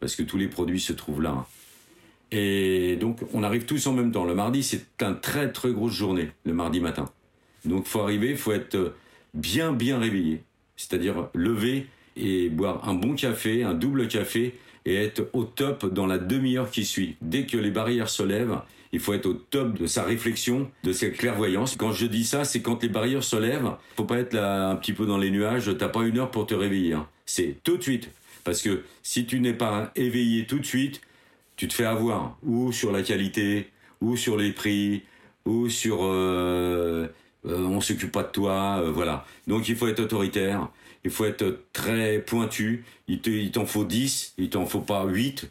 parce 0.00 0.14
que 0.14 0.22
tous 0.22 0.38
les 0.38 0.48
produits 0.48 0.80
se 0.80 0.92
trouvent 0.92 1.22
là. 1.22 1.30
hein. 1.30 1.46
Et 2.30 2.96
donc, 2.96 3.20
on 3.32 3.42
arrive 3.42 3.64
tous 3.64 3.86
en 3.86 3.92
même 3.92 4.12
temps. 4.12 4.24
Le 4.24 4.34
mardi, 4.34 4.62
c'est 4.62 4.84
une 5.00 5.18
très 5.18 5.50
très 5.50 5.72
grosse 5.72 5.94
journée, 5.94 6.30
le 6.44 6.52
mardi 6.52 6.78
matin. 6.80 7.10
Donc, 7.64 7.86
faut 7.86 8.00
arriver, 8.00 8.36
faut 8.36 8.52
être 8.52 8.74
euh, 8.76 8.94
bien 9.34 9.72
bien 9.72 9.98
réveillé, 9.98 10.42
c'est-à-dire 10.76 11.28
lever 11.34 11.86
et 12.16 12.48
boire 12.50 12.88
un 12.88 12.94
bon 12.94 13.14
café, 13.14 13.64
un 13.64 13.74
double 13.74 14.08
café, 14.08 14.54
et 14.84 14.94
être 14.94 15.28
au 15.32 15.44
top 15.44 15.92
dans 15.92 16.06
la 16.06 16.18
demi-heure 16.18 16.70
qui 16.70 16.84
suit. 16.84 17.16
Dès 17.22 17.46
que 17.46 17.56
les 17.56 17.70
barrières 17.70 18.08
se 18.08 18.22
lèvent, 18.22 18.60
il 18.92 19.00
faut 19.00 19.12
être 19.12 19.26
au 19.26 19.34
top 19.34 19.78
de 19.78 19.86
sa 19.86 20.04
réflexion, 20.04 20.70
de 20.84 20.92
sa 20.92 21.08
clairvoyance. 21.10 21.76
Quand 21.76 21.92
je 21.92 22.06
dis 22.06 22.24
ça, 22.24 22.44
c'est 22.44 22.62
quand 22.62 22.82
les 22.82 22.88
barrières 22.88 23.24
se 23.24 23.36
lèvent, 23.36 23.72
faut 23.96 24.04
pas 24.04 24.18
être 24.18 24.32
là 24.32 24.70
un 24.70 24.76
petit 24.76 24.92
peu 24.92 25.06
dans 25.06 25.18
les 25.18 25.30
nuages, 25.30 25.70
t'as 25.78 25.88
pas 25.88 26.02
une 26.02 26.18
heure 26.18 26.30
pour 26.30 26.46
te 26.46 26.54
réveiller. 26.54 26.94
hein. 26.94 27.08
C'est 27.26 27.56
tout 27.62 27.76
de 27.76 27.82
suite. 27.82 28.10
Parce 28.44 28.62
que 28.62 28.82
si 29.02 29.26
tu 29.26 29.40
n'es 29.40 29.52
pas 29.52 29.92
éveillé 29.94 30.46
tout 30.46 30.58
de 30.58 30.64
suite, 30.64 31.02
tu 31.56 31.68
te 31.68 31.74
fais 31.74 31.84
avoir. 31.84 32.38
Ou 32.42 32.72
sur 32.72 32.92
la 32.92 33.02
qualité, 33.02 33.68
ou 34.00 34.16
sur 34.16 34.36
les 34.36 34.52
prix, 34.52 35.02
ou 35.44 35.68
sur 35.68 35.98
euh, 36.02 37.06
euh, 37.46 37.58
on 37.64 37.80
s'occupe 37.80 38.12
pas 38.12 38.22
de 38.22 38.30
toi, 38.30 38.80
euh, 38.80 38.90
voilà. 38.90 39.26
Donc 39.46 39.68
il 39.68 39.76
faut 39.76 39.86
être 39.88 40.00
autoritaire, 40.00 40.68
il 41.04 41.10
faut 41.10 41.24
être 41.24 41.64
très 41.72 42.20
pointu, 42.20 42.84
il 43.06 43.20
il 43.26 43.50
t'en 43.50 43.66
faut 43.66 43.84
10, 43.84 44.34
il 44.38 44.50
t'en 44.50 44.66
faut 44.66 44.80
pas 44.80 45.04
8, 45.04 45.50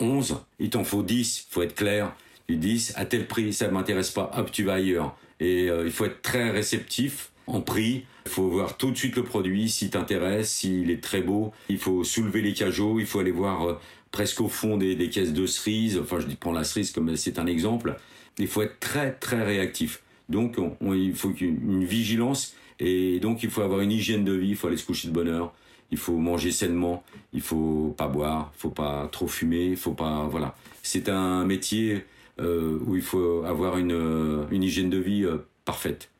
11, 0.00 0.36
il 0.58 0.70
t'en 0.70 0.84
faut 0.84 1.02
10, 1.02 1.46
il 1.48 1.52
faut 1.52 1.62
être 1.62 1.74
clair. 1.74 2.14
Tu 2.48 2.56
dis 2.56 2.90
à 2.96 3.04
tel 3.04 3.26
prix, 3.26 3.52
ça 3.52 3.68
m'intéresse 3.68 4.10
pas, 4.10 4.30
hop, 4.36 4.50
tu 4.50 4.64
vas 4.64 4.74
ailleurs. 4.74 5.16
Et 5.40 5.68
euh, 5.70 5.84
il 5.84 5.92
faut 5.92 6.04
être 6.04 6.22
très 6.22 6.50
réceptif 6.50 7.30
en 7.46 7.60
prix. 7.60 8.04
Il 8.26 8.30
faut 8.30 8.48
voir 8.48 8.76
tout 8.76 8.90
de 8.90 8.96
suite 8.96 9.16
le 9.16 9.24
produit, 9.24 9.68
s'il 9.68 9.90
t'intéresse, 9.90 10.50
s'il 10.50 10.90
est 10.90 11.02
très 11.02 11.22
beau. 11.22 11.52
Il 11.68 11.78
faut 11.78 12.04
soulever 12.04 12.40
les 12.40 12.52
cajots, 12.52 13.00
il 13.00 13.06
faut 13.06 13.18
aller 13.18 13.32
voir 13.32 13.68
euh, 13.68 13.74
presque 14.12 14.40
au 14.40 14.48
fond 14.48 14.76
des, 14.76 14.96
caisses 15.10 15.32
de 15.32 15.46
cerises. 15.46 15.98
Enfin, 15.98 16.20
je 16.20 16.26
prends 16.36 16.52
la 16.52 16.64
cerise 16.64 16.92
comme 16.92 17.16
c'est 17.16 17.38
un 17.38 17.46
exemple. 17.46 17.96
Il 18.38 18.46
faut 18.46 18.62
être 18.62 18.78
très 18.80 19.12
très 19.12 19.42
réactif. 19.42 20.02
Donc 20.28 20.56
il 20.80 21.14
faut 21.14 21.34
une 21.40 21.84
vigilance 21.84 22.54
et 22.80 23.20
donc 23.20 23.42
il 23.42 23.50
faut 23.50 23.60
avoir 23.60 23.80
une 23.80 23.92
hygiène 23.92 24.24
de 24.24 24.32
vie, 24.32 24.50
il 24.50 24.56
faut 24.56 24.68
aller 24.68 24.76
se 24.76 24.86
coucher 24.86 25.08
de 25.08 25.12
bonne 25.12 25.28
heure, 25.28 25.52
il 25.90 25.98
faut 25.98 26.16
manger 26.16 26.50
sainement, 26.50 27.04
il 27.32 27.42
faut 27.42 27.94
pas 27.96 28.08
boire, 28.08 28.50
il 28.56 28.60
faut 28.60 28.70
pas 28.70 29.08
trop 29.12 29.28
fumer, 29.28 29.66
il 29.66 29.76
faut 29.76 29.92
pas 29.92 30.26
voilà. 30.30 30.56
C'est 30.82 31.08
un 31.08 31.44
métier 31.44 32.04
où 32.42 32.96
il 32.96 33.02
faut 33.02 33.44
avoir 33.44 33.78
une, 33.78 34.46
une 34.50 34.62
hygiène 34.62 34.90
de 34.90 34.98
vie 34.98 35.24
euh, 35.24 35.38
parfaite. 35.64 36.10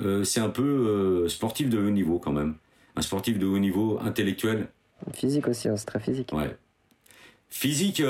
Euh, 0.00 0.24
c'est 0.24 0.40
un 0.40 0.48
peu 0.48 1.26
sportif 1.28 1.68
de 1.68 1.78
haut 1.78 1.90
niveau 1.90 2.18
quand 2.18 2.32
même, 2.32 2.54
un 2.96 3.02
sportif 3.02 3.38
de 3.38 3.46
haut 3.46 3.58
niveau 3.58 3.98
intellectuel. 4.02 4.68
Physique 5.12 5.48
aussi, 5.48 5.68
hein, 5.68 5.76
c'est 5.76 5.86
très 5.86 6.00
physique. 6.00 6.32
Ouais. 6.32 6.56
Physique, 7.48 8.02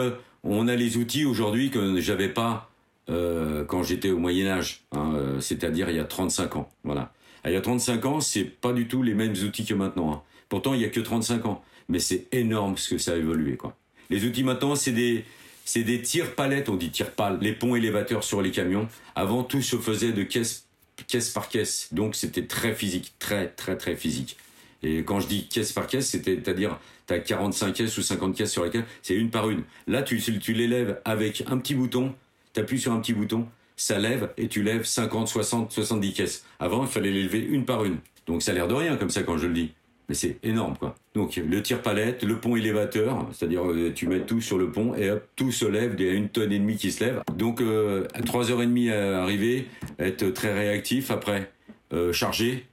on 0.44 0.68
a 0.68 0.76
les 0.76 0.96
outils 0.96 1.24
aujourd'hui 1.24 1.70
que 1.70 2.00
j'avais 2.00 2.28
pas 2.28 2.70
quand 3.06 3.82
j'étais 3.82 4.10
au 4.10 4.18
Moyen 4.18 4.46
Âge, 4.46 4.84
hein, 4.92 5.14
c'est-à-dire 5.40 5.90
il 5.90 5.96
y 5.96 6.00
a 6.00 6.04
35 6.04 6.56
ans. 6.56 6.68
Voilà. 6.84 7.12
Ah, 7.42 7.50
il 7.50 7.54
y 7.54 7.56
a 7.56 7.60
35 7.60 8.04
ans, 8.04 8.20
c'est 8.20 8.44
pas 8.44 8.72
du 8.72 8.86
tout 8.86 9.02
les 9.02 9.14
mêmes 9.14 9.32
outils 9.32 9.64
que 9.64 9.74
maintenant. 9.74 10.12
Hein. 10.12 10.22
Pourtant, 10.48 10.74
il 10.74 10.80
y 10.80 10.84
a 10.84 10.88
que 10.88 11.00
35 11.00 11.46
ans, 11.46 11.62
mais 11.88 11.98
c'est 11.98 12.26
énorme 12.32 12.76
ce 12.76 12.90
que 12.90 12.98
ça 12.98 13.12
a 13.12 13.16
évolué. 13.16 13.56
Quoi. 13.56 13.74
Les 14.10 14.24
outils 14.26 14.44
maintenant, 14.44 14.74
c'est 14.74 14.92
des 14.92 15.24
c'est 15.70 15.84
des 15.84 16.02
tire 16.02 16.34
palettes, 16.34 16.68
on 16.68 16.74
dit 16.74 16.90
tire 16.90 17.12
pales, 17.12 17.38
les 17.40 17.52
ponts 17.52 17.76
élévateurs 17.76 18.24
sur 18.24 18.42
les 18.42 18.50
camions. 18.50 18.88
Avant, 19.14 19.44
tout 19.44 19.62
se 19.62 19.76
faisait 19.76 20.10
de 20.10 20.24
caisse, 20.24 20.66
caisse 21.06 21.30
par 21.30 21.48
caisse, 21.48 21.90
donc 21.92 22.16
c'était 22.16 22.44
très 22.44 22.74
physique, 22.74 23.14
très 23.20 23.46
très 23.46 23.76
très 23.78 23.94
physique. 23.94 24.36
Et 24.82 25.04
quand 25.04 25.20
je 25.20 25.28
dis 25.28 25.46
caisse 25.46 25.70
par 25.70 25.86
caisse, 25.86 26.08
c'est-à-dire 26.08 26.80
tu 27.06 27.14
as 27.14 27.20
45 27.20 27.72
caisses 27.72 27.96
ou 27.98 28.02
50 28.02 28.34
caisses 28.34 28.50
sur 28.50 28.64
lesquelles 28.64 28.84
c'est 29.02 29.14
une 29.14 29.30
par 29.30 29.48
une. 29.48 29.62
Là, 29.86 30.02
tu, 30.02 30.16
l'élèves 30.48 31.00
avec 31.04 31.44
un 31.46 31.58
petit 31.58 31.76
bouton, 31.76 32.16
tu 32.52 32.58
appuies 32.58 32.80
sur 32.80 32.90
un 32.90 32.98
petit 32.98 33.12
bouton, 33.12 33.46
ça 33.76 34.00
lève 34.00 34.32
et 34.38 34.48
tu 34.48 34.64
lèves 34.64 34.84
50, 34.84 35.28
60, 35.28 35.70
70 35.70 36.12
caisses. 36.14 36.44
Avant, 36.58 36.82
il 36.82 36.90
fallait 36.90 37.12
les 37.12 37.22
lever 37.22 37.38
une 37.38 37.64
par 37.64 37.84
une. 37.84 37.98
Donc 38.26 38.42
ça 38.42 38.50
a 38.50 38.54
l'air 38.54 38.66
de 38.66 38.74
rien 38.74 38.96
comme 38.96 39.10
ça 39.10 39.22
quand 39.22 39.38
je 39.38 39.46
le 39.46 39.54
dis. 39.54 39.72
Mais 40.10 40.16
c'est 40.16 40.40
énorme 40.42 40.76
quoi. 40.76 40.96
Donc 41.14 41.36
le 41.36 41.62
tire-palette, 41.62 42.24
le 42.24 42.40
pont 42.40 42.56
élévateur, 42.56 43.28
c'est-à-dire 43.32 43.64
euh, 43.64 43.92
tu 43.94 44.08
mets 44.08 44.18
tout 44.18 44.40
sur 44.40 44.58
le 44.58 44.72
pont 44.72 44.92
et 44.96 45.08
hop, 45.08 45.24
tout 45.36 45.52
se 45.52 45.64
lève, 45.64 45.94
il 45.96 46.04
y 46.04 46.08
a 46.08 46.12
une 46.14 46.28
tonne 46.28 46.50
et 46.50 46.58
demie 46.58 46.76
qui 46.76 46.90
se 46.90 47.04
lève. 47.04 47.22
Donc 47.36 47.60
euh, 47.60 48.08
à 48.12 48.20
3h30 48.20 48.92
à 48.92 49.22
arriver, 49.22 49.68
être 50.00 50.28
très 50.30 50.52
réactif 50.52 51.12
après, 51.12 51.52
euh, 51.92 52.12
charger, 52.12 52.66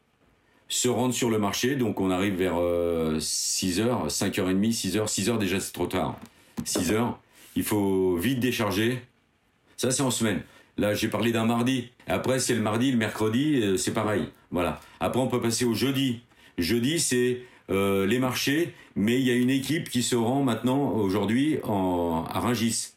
se 0.67 0.87
rendre 0.89 1.13
sur 1.13 1.29
le 1.29 1.37
marché. 1.37 1.75
Donc 1.75 2.01
on 2.01 2.09
arrive 2.09 2.33
vers 2.37 2.55
6h, 2.55 4.09
5h30, 4.09 4.73
6h, 4.73 5.05
6h 5.05 5.37
déjà 5.37 5.59
c'est 5.59 5.73
trop 5.73 5.85
tard. 5.85 6.19
6h, 6.65 7.13
il 7.55 7.63
faut 7.63 8.15
vite 8.15 8.39
décharger. 8.39 8.97
Ça 9.75 9.91
c'est 9.91 10.01
en 10.01 10.09
semaine. 10.09 10.41
Là, 10.79 10.93
j'ai 10.93 11.07
parlé 11.07 11.31
d'un 11.31 11.45
mardi. 11.45 11.89
Après, 12.07 12.39
c'est 12.39 12.53
le 12.53 12.61
mardi, 12.61 12.91
le 12.91 12.97
mercredi, 12.97 13.61
euh, 13.61 13.77
c'est 13.77 13.93
pareil. 13.93 14.29
Voilà. 14.51 14.79
Après, 14.99 15.19
on 15.19 15.27
peut 15.27 15.41
passer 15.41 15.65
au 15.65 15.73
jeudi. 15.73 16.21
Jeudi, 16.57 16.99
c'est 16.99 17.41
euh, 17.69 18.05
les 18.05 18.19
marchés, 18.19 18.73
mais 18.95 19.19
il 19.19 19.25
y 19.27 19.31
a 19.31 19.35
une 19.35 19.49
équipe 19.49 19.89
qui 19.89 20.03
se 20.03 20.15
rend 20.15 20.43
maintenant, 20.43 20.91
aujourd'hui, 20.91 21.57
à 21.63 22.39
Rungis. 22.39 22.93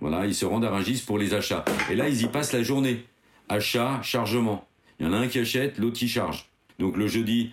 Voilà, 0.00 0.26
ils 0.26 0.34
se 0.34 0.44
rendent 0.44 0.64
à 0.64 0.70
Rungis 0.70 1.02
pour 1.06 1.18
les 1.18 1.34
achats. 1.34 1.64
Et 1.90 1.96
là, 1.96 2.08
ils 2.08 2.22
y 2.22 2.26
passent 2.26 2.52
la 2.52 2.62
journée. 2.62 3.04
Achat, 3.48 4.00
chargement. 4.02 4.66
Il 5.00 5.06
y 5.06 5.08
en 5.08 5.12
a 5.12 5.16
un 5.16 5.28
qui 5.28 5.38
achète, 5.38 5.78
l'autre 5.78 5.98
qui 5.98 6.08
charge. 6.08 6.48
Donc 6.78 6.96
le 6.96 7.08
jeudi, 7.08 7.50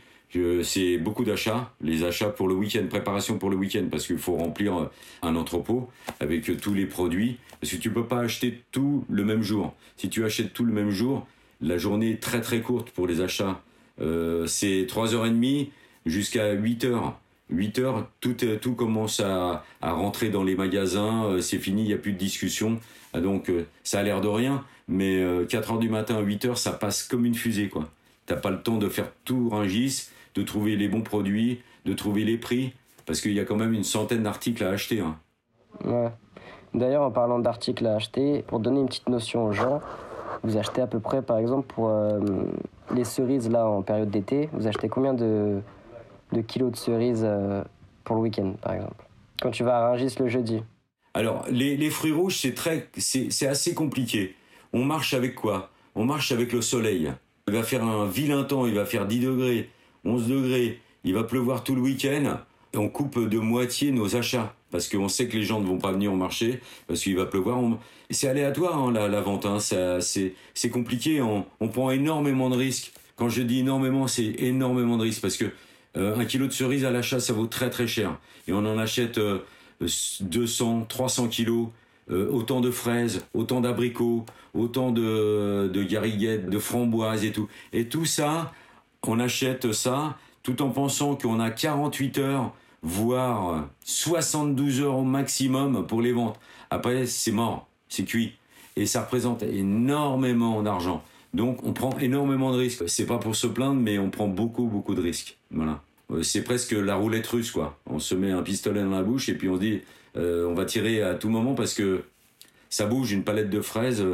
c'est 0.64 0.98
beaucoup 0.98 1.24
d'achats, 1.24 1.72
les 1.82 2.04
achats 2.04 2.30
pour 2.30 2.48
le 2.48 2.56
week-end, 2.56 2.86
préparation 2.90 3.38
pour 3.38 3.50
le 3.50 3.56
week-end, 3.56 3.86
parce 3.90 4.06
qu'il 4.08 4.18
faut 4.18 4.36
remplir 4.36 4.78
euh, 4.78 4.92
un 5.22 5.36
entrepôt 5.36 5.90
avec 6.20 6.50
euh, 6.50 6.58
tous 6.58 6.74
les 6.74 6.86
produits, 6.86 7.38
parce 7.62 7.72
que 7.72 7.78
tu 7.78 7.90
peux 7.90 8.06
pas 8.06 8.20
acheter 8.20 8.62
tout 8.72 9.06
le 9.10 9.24
même 9.24 9.42
jour. 9.42 9.74
Si 9.98 10.10
tu 10.10 10.26
achètes 10.26 10.54
tout 10.54 10.66
le 10.66 10.74
même 10.74 10.92
jour, 10.92 11.28
la 11.62 11.78
journée 11.78 12.12
est 12.12 12.22
très 12.22 12.42
très 12.42 12.62
courte 12.62 12.92
pour 12.92 13.08
les 13.08 13.22
achats. 13.22 13.62
Euh, 14.02 14.46
c'est 14.48 14.86
3h30 14.86 15.70
jusqu'à 16.06 16.54
8h. 16.56 17.14
8 17.52 17.78
heures, 17.78 18.08
tout, 18.22 18.36
tout 18.60 18.74
commence 18.74 19.20
à, 19.20 19.64
rentrer 19.84 20.30
dans 20.30 20.44
les 20.44 20.56
magasins, 20.56 21.38
c'est 21.42 21.60
fini, 21.60 21.84
il 21.84 21.88
n'y 21.90 21.94
a 21.94 21.98
plus 21.98 22.14
de 22.14 22.18
discussion. 22.18 22.80
Ah, 23.14 23.20
donc 23.20 23.52
ça 23.84 24.00
a 24.00 24.04
l'air 24.04 24.20
de 24.20 24.28
rien, 24.28 24.64
mais 24.88 25.24
4 25.48 25.75
h 25.75 25.80
du 25.80 25.88
matin 25.88 26.16
à 26.16 26.22
8 26.22 26.46
heures, 26.46 26.58
ça 26.58 26.72
passe 26.72 27.04
comme 27.04 27.24
une 27.24 27.36
fusée. 27.36 27.70
quoi. 27.70 27.88
T'as 28.25 28.36
pas 28.36 28.50
le 28.50 28.62
temps 28.62 28.78
de 28.78 28.90
faire 28.90 29.12
tout 29.25 29.50
Ringis, 29.50 30.10
de 30.34 30.42
trouver 30.42 30.75
les 30.75 30.88
bons 30.88 31.02
produits, 31.02 31.62
de 31.86 31.94
trouver 31.94 32.24
les 32.24 32.38
prix, 32.38 32.74
parce 33.06 33.22
qu'il 33.22 33.34
y 33.34 33.40
a 33.40 33.46
quand 33.46 33.56
même 33.56 33.74
une 33.74 33.84
centaine 33.84 34.24
d'articles 34.24 34.64
à 34.64 34.70
acheter. 34.70 35.00
Hein. 35.00 35.18
Ouais. 35.84 36.10
D'ailleurs, 36.74 37.04
en 37.04 37.12
parlant 37.12 37.40
d'articles 37.40 37.86
à 37.86 37.96
acheter, 37.96 38.44
pour 38.48 38.60
donner 38.60 38.80
une 38.80 38.88
petite 38.88 39.08
notion 39.08 39.46
aux 39.46 39.52
gens, 39.52 39.80
vous 40.44 40.58
achetez 40.58 40.82
à 40.82 40.88
peu 40.88 41.00
près, 41.00 41.22
par 41.22 41.38
exemple, 41.38 41.68
pour 41.74 41.90
euh, 41.90 42.20
les 42.94 43.04
cerises 43.04 43.50
là 43.50 43.68
en 43.68 43.82
période 43.82 44.10
d'été, 44.10 44.50
vous 44.54 44.68
achetez 44.68 44.89
combien 44.89 45.13
de, 45.13 45.62
kilos 46.48 46.72
de 46.72 46.77
cerises 46.77 47.24
euh, 47.24 47.63
pour 48.04 48.15
le 48.15 48.24
week-end, 48.24 48.54
par 48.62 48.74
exemple? 48.74 49.06
Quand 49.42 49.51
tu 49.51 49.63
vas 49.63 49.77
à 49.77 49.89
Rungis 49.89 50.15
le 50.20 50.27
jeudi 50.27 50.63
Alors, 51.13 51.46
les, 51.50 51.89
fruits 51.89 52.12
rouges, 52.12 52.38
c'est 52.38 52.56
c'est 52.98 53.48
assez 53.48 53.74
compliqué. 53.74 54.36
On 54.74 54.84
marche 54.84 55.13
avec 55.13 55.36
quoi? 55.36 55.70
On 55.96 56.06
marche 56.06 56.32
avec 56.32 56.51
le 56.54 56.62
soleil. 56.62 57.12
Il 57.48 57.54
va 57.54 57.63
faire 57.63 57.84
un 57.84 58.06
vilain 58.06 58.44
temps, 58.44 58.65
il 58.65 58.75
va 58.75 58.86
faire 58.86 59.06
10 59.06 59.20
degrés. 59.20 59.70
11 60.04 60.27
degrés, 60.27 60.80
il 61.04 61.13
va 61.13 61.24
pleuvoir 61.24 61.63
tout 61.63 61.75
le 61.75 61.82
week-end, 61.82 62.38
et 62.74 62.77
on 62.77 62.89
coupe 62.89 63.20
de 63.20 63.39
moitié 63.39 63.92
nos 63.92 64.15
achats. 64.15 64.54
Parce 64.75 64.89
qu'on 64.89 65.08
sait 65.08 65.29
que 65.29 65.38
les 65.38 65.44
gens 65.44 65.62
ne 65.62 65.65
vont 65.65 65.77
pas 65.77 65.94
venir 65.94 66.12
au 66.12 66.17
marché, 66.17 66.60
parce 66.86 67.00
qu'il 67.00 67.15
va 67.15 67.25
pleuvoir. 67.25 67.62
C'est 68.10 68.27
aléatoire 68.27 68.77
hein, 68.77 68.91
la, 68.91 69.22
vente, 69.22 69.46
hein. 69.46 69.60
c'est 69.62 70.70
compliqué, 70.70 71.22
on, 71.22 71.46
prend 71.70 71.91
énormément 71.91 72.50
de 72.50 72.58
risques. 72.58 72.91
Quand 73.15 73.29
je 73.29 73.41
dis 73.41 73.60
énormément, 73.60 74.08
c'est 74.08 74.36
énormément 74.38 74.98
de 74.98 75.03
risques, 75.03 75.22
parce 75.22 75.38
que 75.38 75.46
euh, 75.96 76.17
un 76.17 76.25
kilo 76.25 76.48
de 76.48 76.51
cerises 76.51 76.84
à 76.84 76.91
l'achat, 76.91 77.22
ça 77.22 77.32
vaut 77.32 77.48
très 77.48 77.70
très 77.70 77.88
cher. 77.88 78.20
Et 78.50 78.51
on 78.51 78.65
en 78.65 78.77
achète 78.77 79.17
200, 79.79 80.79
euh, 80.82 80.86
300 80.89 81.29
kilos. 81.29 81.70
Euh, 82.12 82.29
autant 82.29 82.62
de 82.62 82.70
fraises, 82.70 83.25
autant 83.34 83.62
d'abricots, 83.62 84.25
autant 84.53 84.91
de, 84.91 85.72
de 85.74 86.50
de 86.50 86.60
framboises 86.60 87.24
et 87.24 87.32
tout. 87.32 87.48
Et 87.74 87.88
tout 87.88 88.05
ça, 88.05 88.51
on 89.08 89.20
achète 89.22 89.72
ça 89.72 90.17
tout 90.44 90.62
en 90.62 90.70
pensant 90.70 91.15
qu'on 91.15 91.39
a 91.39 91.50
48 91.50 92.17
heures, 92.20 92.53
voire 92.86 93.68
72 93.84 94.82
heures 94.82 94.98
au 94.98 95.04
maximum 95.04 95.86
pour 95.88 96.01
les 96.01 96.12
ventes. 96.12 96.39
Après, 96.70 97.08
c'est 97.08 97.32
mort, 97.32 97.68
c'est 97.89 98.06
cuit. 98.06 98.34
Et 98.75 98.86
ça 98.86 99.01
représente 99.01 99.42
énormément 99.44 100.62
d'argent. 100.62 101.04
Donc, 101.34 101.63
on 101.63 101.74
prend 101.74 101.98
énormément 101.98 102.51
de 102.54 102.58
risques. 102.58 102.88
C'est 102.88 103.08
pas 103.08 103.18
pour 103.18 103.36
se 103.36 103.48
plaindre, 103.48 103.82
mais 103.82 103.98
on 103.98 104.10
prend 104.10 104.27
beaucoup, 104.27 104.65
beaucoup 104.68 104.94
de 104.94 105.01
risques. 105.01 105.38
Voilà. 105.51 105.82
Euh, 106.12 106.22
c'est 106.22 106.44
presque 106.44 106.74
la 106.74 106.96
roulette 106.96 107.25
russe, 107.27 107.51
quoi. 107.51 107.77
On 107.89 108.00
se 108.00 108.13
met 108.13 108.32
un 108.32 108.44
pistolet 108.44 108.82
dans 108.82 108.92
la 108.92 109.01
bouche 109.01 109.30
et 109.30 109.34
puis 109.34 109.50
on 109.50 109.58
dit, 109.58 109.82
euh, 110.15 110.48
on 110.48 110.54
va 110.54 110.65
tirer 110.65 111.01
à 111.01 111.15
tout 111.15 111.30
moment 111.30 111.56
parce 111.56 111.74
que 111.74 112.04
ça 112.70 112.86
bouge 112.86 113.12
une 113.12 113.24
palette 113.24 113.50
de 113.50 113.62
fraises 113.62 114.06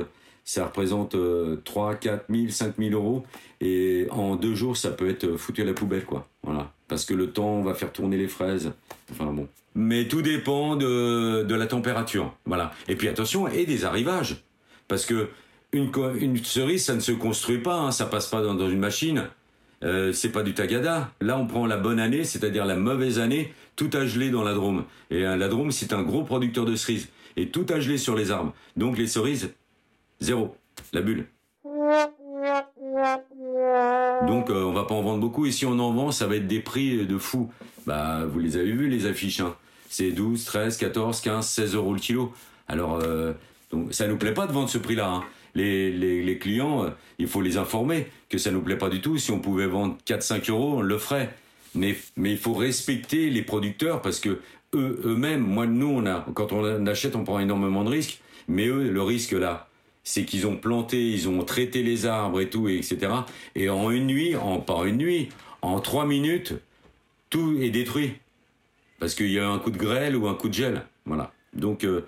ça 0.44 0.66
représente 0.66 1.16
3, 1.64 1.96
4 1.96 2.26
000, 2.30 2.50
5 2.50 2.74
000 2.78 2.92
euros. 2.92 3.24
Et 3.62 4.08
en 4.12 4.36
deux 4.36 4.56
jours, 4.56 4.76
ça 4.76 4.92
peut 4.92 5.10
être 5.10 5.38
foutu 5.38 5.62
à 5.62 5.66
la 5.66 5.74
poubelle, 5.74 6.06
quoi. 6.06 6.28
Voilà. 6.44 6.72
Parce 6.88 7.06
que 7.06 7.14
le 7.14 7.32
temps 7.32 7.62
va 7.62 7.74
faire 7.74 7.92
tourner 7.92 8.18
les 8.18 8.28
fraises. 8.28 8.72
Enfin 9.12 9.32
bon. 9.32 9.48
Mais 9.76 10.08
tout 10.08 10.22
dépend 10.22 10.76
de, 10.76 11.44
de 11.44 11.56
la 11.56 11.68
température. 11.68 12.34
Voilà. 12.46 12.74
Et 12.88 12.96
puis 12.96 13.08
attention, 13.08 13.48
et 13.48 13.66
des 13.66 13.86
arrivages. 13.86 14.44
Parce 14.88 15.06
que 15.06 15.30
une, 15.72 15.90
une 16.20 16.38
cerise, 16.44 16.86
ça 16.86 16.96
ne 16.96 17.00
se 17.00 17.12
construit 17.12 17.60
pas, 17.60 17.76
hein, 17.76 17.92
ça 17.92 18.06
passe 18.06 18.28
pas 18.28 18.42
dans, 18.42 18.56
dans 18.56 18.70
une 18.70 18.80
machine. 18.80 19.24
Euh, 19.84 20.14
c'est 20.14 20.32
pas 20.32 20.44
du 20.44 20.54
tagada. 20.54 21.12
Là, 21.22 21.38
on 21.38 21.48
prend 21.48 21.66
la 21.66 21.78
bonne 21.78 22.00
année, 22.00 22.24
c'est-à-dire 22.24 22.66
la 22.66 22.76
mauvaise 22.76 23.20
année, 23.20 23.54
tout 23.76 23.90
a 23.94 24.06
gelé 24.06 24.30
dans 24.30 24.44
la 24.44 24.54
Drôme. 24.54 24.84
Et 25.10 25.26
euh, 25.26 25.36
la 25.36 25.48
Drôme, 25.48 25.72
c'est 25.72 25.94
un 25.94 26.04
gros 26.04 26.24
producteur 26.24 26.66
de 26.66 26.76
cerises. 26.76 27.10
Et 27.38 27.48
tout 27.48 27.66
a 27.70 27.80
gelé 27.80 27.98
sur 27.98 28.16
les 28.16 28.32
arbres. 28.32 28.54
Donc 28.76 28.98
les 28.98 29.08
cerises, 29.08 29.54
Zéro. 30.22 30.56
La 30.94 31.01
bulle. 31.01 31.25
Donc 34.28 34.50
euh, 34.50 34.63
on 34.63 34.72
va 34.72 34.86
pas 34.86 34.96
en 34.96 35.01
vendre 35.01 35.20
beaucoup 35.20 35.46
et 35.46 35.51
si 35.51 35.66
on 35.66 35.78
en 35.80 35.92
vend, 35.92 36.12
ça 36.12 36.28
va 36.28 36.36
être 36.36 36.48
des 36.48 36.60
prix 36.60 37.06
de 37.06 37.18
fou. 37.18 37.51
Bah 37.86 38.25
vous 38.25 38.40
les 38.40 38.56
avez 38.56 38.72
vus 38.72 38.88
les 38.88 39.06
affiches. 39.08 39.42
Hein. 39.42 39.56
C'est 39.90 40.12
12, 40.12 40.46
13, 40.46 40.78
14, 40.78 41.22
15, 41.22 41.46
16 41.46 41.75
euros 41.75 41.94
le 41.94 42.00
kilo. 42.00 42.34
Alors 42.68 43.00
euh, 43.01 43.34
donc 43.72 43.94
ça 43.94 44.08
nous 44.08 44.18
plaît 44.18 44.34
pas 44.34 44.48
de 44.48 44.54
vendre 44.54 44.70
ce 44.70 44.78
prix-là. 44.78 45.10
Hein. 45.10 45.24
Les, 45.54 45.92
les, 45.92 46.38
clients, 46.38 46.86
euh, 46.86 46.90
il 47.20 47.28
faut 47.28 47.42
les 47.42 47.58
informer 47.58 48.08
que 48.30 48.38
ça 48.38 48.51
nous 48.51 48.62
plaît 48.62 48.78
pas 48.78 48.90
du 48.90 49.01
tout. 49.01 49.18
Si 49.18 49.32
on 49.32 49.40
pouvait 49.40 49.68
vendre 49.68 49.98
4-5 50.08 50.50
euros, 50.50 50.78
on 50.78 50.82
le 50.82 50.98
ferait. 50.98 51.36
Mais, 51.75 51.98
mais 52.16 52.32
il 52.32 52.38
faut 52.38 52.54
respecter 52.54 53.30
les 53.30 53.42
producteurs 53.42 54.01
parce 54.01 54.20
que 54.20 54.40
eux 54.74 55.01
eux-mêmes, 55.04 55.42
moi 55.42 55.66
nous 55.66 55.90
on 55.90 56.06
a 56.06 56.25
quand 56.34 56.54
on 56.54 56.86
achète 56.86 57.16
on 57.16 57.24
prend 57.24 57.40
énormément 57.40 57.84
de 57.84 57.90
risques. 57.90 58.22
Mais 58.48 58.68
eux 58.68 58.90
le 58.90 59.01
risque 59.01 59.32
là, 59.32 59.68
c'est 60.03 60.25
qu'ils 60.25 60.48
ont 60.48 60.58
planté, 60.58 61.12
ils 61.12 61.29
ont 61.29 61.43
traité 61.43 61.84
les 61.84 62.05
arbres 62.05 62.41
et 62.41 62.50
tout, 62.50 62.67
etc. 62.67 62.98
Et 63.55 63.70
en 63.70 63.91
une 63.91 64.08
nuit, 64.08 64.36
en 64.36 64.60
pas 64.60 64.86
une 64.86 64.98
nuit, 64.98 65.29
en 65.62 65.79
trois 65.79 66.05
minutes, 66.05 66.53
tout 67.29 67.58
est 67.60 67.70
détruit. 67.70 68.13
Parce 69.00 69.15
qu'il 69.15 69.31
y 69.31 69.39
a 69.39 69.48
un 69.48 69.60
coup 69.60 69.72
de 69.72 69.77
grêle 69.77 70.15
ou 70.15 70.27
un 70.27 70.36
coup 70.36 70.50
de 70.50 70.53
gel. 70.53 70.84
Voilà. 71.05 71.31
Donc, 71.53 71.84
euh, 71.84 72.05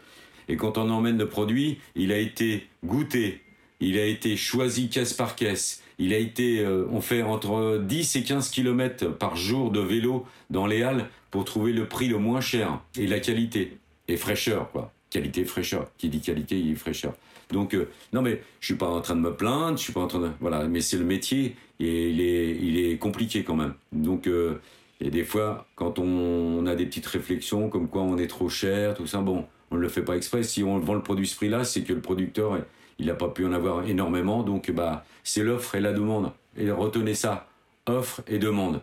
et 0.48 0.58
quand 0.58 0.78
on 0.78 0.90
emmène 0.90 1.18
le 1.18 1.28
produit, 1.28 1.80
il 1.96 2.12
a 2.12 2.18
été 2.18 2.68
goûté, 2.84 3.42
il 3.80 3.98
a 3.98 4.06
été 4.06 4.38
choisi 4.38 4.90
caisse 4.90 5.14
par 5.14 5.36
caisse. 5.36 5.82
Il 6.00 6.14
a 6.14 6.18
été, 6.18 6.60
euh, 6.60 6.88
on 6.92 7.02
fait 7.02 7.22
entre 7.22 7.80
10 7.84 8.16
et 8.16 8.24
15 8.24 8.50
km 8.50 9.08
par 9.08 9.36
jour 9.36 9.72
de 9.72 9.80
vélo 9.80 10.26
dans 10.50 10.66
les 10.66 10.84
halles 10.84 11.10
pour 11.32 11.46
trouver 11.46 11.72
le 11.74 11.88
prix 11.88 12.08
le 12.08 12.18
moins 12.18 12.42
cher 12.42 12.80
et 12.98 13.08
la 13.08 13.20
qualité 13.20 13.78
et 14.08 14.18
fraîcheur 14.18 14.72
quoi. 14.72 14.92
Qualité, 15.10 15.46
fraîcheur. 15.46 15.92
Qui 15.98 16.10
dit 16.10 16.22
qualité, 16.22 16.58
il 16.58 16.74
dit 16.74 16.76
fraîcheur. 16.76 17.14
Donc 17.54 17.74
euh, 17.74 17.88
non 18.12 18.22
mais 18.22 18.42
je 18.60 18.66
suis 18.66 18.76
pas 18.76 18.88
en 18.88 19.00
train 19.00 19.16
de 19.16 19.22
me 19.22 19.34
plaindre, 19.34 19.78
je 19.78 19.84
suis 19.84 19.94
pas 19.94 20.02
en 20.02 20.08
train 20.08 20.20
de 20.20 20.30
voilà, 20.42 20.66
mais 20.66 20.82
c'est 20.82 20.98
le 20.98 21.06
métier 21.06 21.56
et 21.80 22.10
il 22.10 22.20
est 22.20 22.58
il 22.62 22.78
est 22.78 22.98
compliqué 22.98 23.44
quand 23.44 23.56
même. 23.56 23.76
Donc 23.94 24.28
euh, 24.28 24.60
et 25.00 25.10
des 25.10 25.24
fois 25.24 25.68
quand 25.76 26.00
on, 26.00 26.66
a 26.66 26.76
des 26.76 26.86
petites 26.86 27.06
réflexions 27.06 27.70
comme 27.70 27.88
quoi 27.88 28.02
on 28.02 28.18
est 28.18 28.28
trop 28.28 28.50
cher, 28.50 28.96
tout 28.96 29.08
ça, 29.08 29.20
bon, 29.20 29.46
on 29.72 29.76
ne 29.76 29.82
le 29.82 29.88
fait 29.88 30.02
pas 30.02 30.18
exprès. 30.18 30.44
Si 30.44 30.64
on 30.64 30.80
vend 30.80 30.96
le 30.96 31.04
produit 31.04 31.28
ce 31.28 31.36
prix-là, 31.36 31.64
c'est 31.64 31.84
que 31.84 31.94
le 31.94 32.02
producteur 32.02 32.58
il 33.00 33.06
n'a 33.08 33.16
pas 33.16 33.30
pu 33.30 33.46
en 33.46 33.54
avoir 33.54 33.88
énormément, 33.88 34.44
donc 34.44 34.72
bah 34.72 35.06
c'est 35.24 35.44
l'offre 35.44 35.76
et 35.76 35.82
la 35.82 35.94
demande. 35.94 36.32
Et 36.58 36.70
retenez 36.72 37.16
ça, 37.16 37.48
offre 37.88 38.22
et 38.28 38.40
demande. 38.40 38.82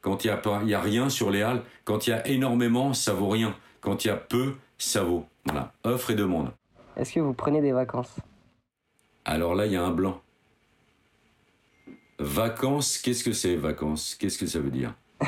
Quand 0.00 0.24
il 0.24 0.28
y 0.28 0.30
a 0.30 0.36
pas, 0.36 0.62
y 0.64 0.74
a 0.74 0.80
rien 0.80 1.08
sur 1.08 1.30
les 1.30 1.42
halles, 1.42 1.62
quand 1.84 2.06
il 2.06 2.10
y 2.10 2.12
a 2.12 2.26
énormément, 2.28 2.94
ça 2.94 3.12
vaut 3.14 3.28
rien. 3.28 3.54
Quand 3.80 4.04
il 4.04 4.08
y 4.08 4.10
a 4.10 4.16
peu, 4.16 4.54
ça 4.78 5.02
vaut. 5.02 5.26
Voilà, 5.44 5.72
offre 5.84 6.10
et 6.10 6.14
demande. 6.14 6.50
Est-ce 6.98 7.12
que 7.14 7.20
vous 7.20 7.32
prenez 7.32 7.60
des 7.60 7.72
vacances? 7.72 8.16
Alors 9.24 9.54
là, 9.54 9.66
il 9.66 9.72
y 9.72 9.76
a 9.76 9.82
un 9.84 9.90
blanc. 9.92 10.20
Vacances, 12.18 12.98
qu'est-ce 12.98 13.22
que 13.22 13.32
c'est 13.32 13.54
vacances? 13.56 14.16
Qu'est-ce 14.18 14.38
que 14.38 14.46
ça 14.46 14.58
veut 14.60 14.70
dire? 14.70 14.94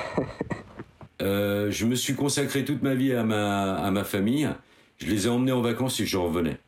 Euh, 1.23 1.71
Je 1.71 1.85
me 1.85 1.97
suis 1.97 2.15
consacré 2.15 2.65
toute 2.65 2.81
ma 2.83 2.95
vie 2.95 3.12
à 3.12 3.25
ma, 3.25 3.75
à 3.75 3.91
ma 3.91 4.05
famille. 4.05 4.49
Je 4.97 5.05
les 5.05 5.27
ai 5.27 5.29
emmenés 5.29 5.53
en 5.53 5.61
vacances 5.61 6.00
et 6.00 6.07
je 6.07 6.17
revenais. 6.17 6.59